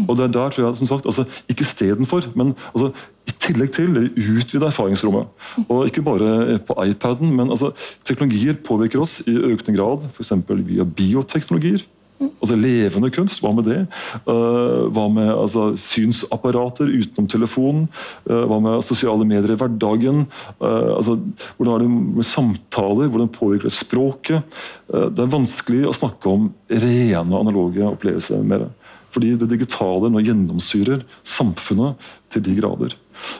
[0.07, 2.91] Og det er der tror jeg, som sagt, altså, Ikke istedenfor, men altså,
[3.27, 5.27] i tillegg til det utvide erfaringsrommet.
[5.67, 7.71] Og Ikke bare på iPaden, men altså,
[8.05, 10.09] teknologier påvirker oss i økende grad.
[10.13, 10.33] F.eks.
[10.49, 11.85] via bioteknologier.
[12.17, 13.79] Altså Levende kunst, hva med det?
[14.25, 17.85] Uh, hva med altså, synsapparater utenom telefonen?
[18.25, 20.23] Uh, hva med sosiale medier i hverdagen?
[20.57, 21.17] Uh, altså,
[21.57, 23.11] hvordan er det med samtaler?
[23.13, 24.59] Hvordan påvirker det språket?
[24.87, 28.69] det er vanskelig å snakke om rene analoge opplevelser med det.
[29.17, 31.97] Fordi det digitale nå gjennomsyrer samfunnet
[32.29, 32.93] til de grader.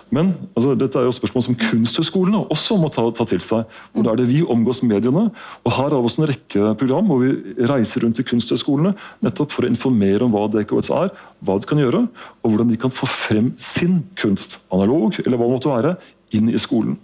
[0.09, 3.67] Men altså, dette er jo spørsmål som kunsthøyskolene også må ta, ta, til seg.
[3.93, 5.27] Hvor er det vi omgås mediene?
[5.61, 9.53] Og Her har vi også en rekke program hvor vi reiser rundt til kunsthøyskolene nettopp
[9.53, 11.13] for å informere om hva DKS er,
[11.45, 12.07] hva de kan gjøre,
[12.41, 15.97] og hvordan de kan få frem sin kunst, analog eller hva det måtte være,
[16.35, 16.97] inn i skolen.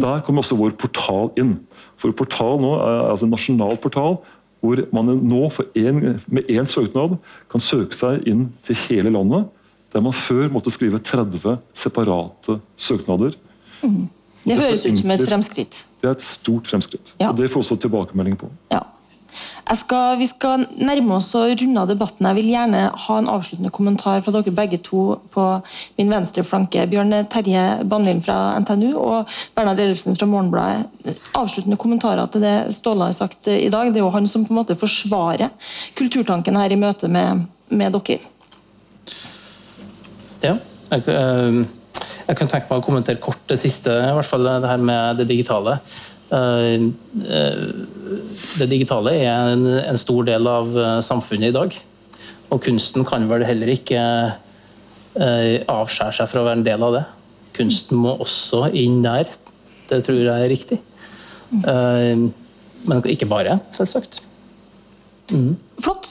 [0.00, 1.58] Der kommer også vår portal inn.
[2.00, 4.20] For portal nå er altså en nasjonal portal
[4.60, 5.42] hvor man nå
[5.74, 7.16] en, med én søknad
[7.50, 9.48] kan søke seg inn til hele landet.
[9.90, 13.34] Der man før måtte skrive 30 separate søknader.
[13.82, 14.08] Mm.
[14.44, 15.84] Det høres ut som et fremskritt.
[16.00, 17.14] Det er et stort fremskritt.
[17.20, 17.30] Ja.
[17.30, 18.48] og Det får også tilbakemelding på.
[18.72, 18.84] Ja.
[19.78, 22.26] Skal, vi skal nærme oss og runde av debatten.
[22.26, 25.04] Jeg vil gjerne ha en avsluttende kommentar fra dere begge to
[25.34, 25.44] på
[26.00, 26.86] min venstre flanke.
[26.90, 31.16] Bjørn Terje Banlin fra NTNU og Bernhard Ellefsen fra Morgenbladet.
[31.38, 33.92] Avsluttende kommentarer til det Ståle har sagt i dag.
[33.92, 35.54] Det er jo han som på en måte forsvarer
[35.98, 38.20] kulturtanken her i møte med, med dere.
[40.40, 40.56] Ja,
[40.90, 41.58] jeg, eh,
[42.26, 45.20] jeg, kan tenke meg å kommentere kort det siste, i hvert fall det her med
[45.20, 45.78] det digitale.
[46.30, 46.82] Eh,
[47.26, 47.62] eh,
[48.60, 51.78] det digitale er en, en, stor del av eh, samfunnet i dag.
[52.50, 54.00] Og kunsten kan vel heller ikke
[55.10, 57.02] avskjære seg fra å være en del av det.
[57.56, 59.26] Kunsten må også inn der.
[59.90, 60.78] Det tror jeg er riktig.
[61.50, 64.20] Men ikke bare, selvsagt.
[65.34, 65.56] Mm.
[65.82, 66.10] Flott.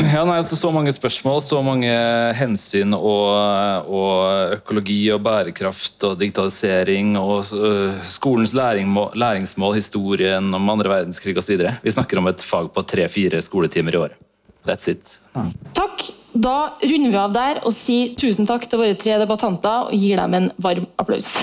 [0.00, 1.90] Ja, nei, altså Så mange spørsmål, så mange
[2.38, 10.72] hensyn og, og økologi og bærekraft og digitalisering og uh, skolens læringsmål, læringsmål, historien om
[10.72, 11.60] andre verdenskrig osv.
[11.82, 14.18] Vi snakker om et fag på tre-fire skoletimer i året.
[14.66, 15.02] That's it.
[15.36, 15.52] Mm.
[15.76, 16.08] Takk.
[16.32, 20.16] Da runder vi av der og sier tusen takk til våre tre debattanter og gir
[20.16, 21.34] dem en varm applaus.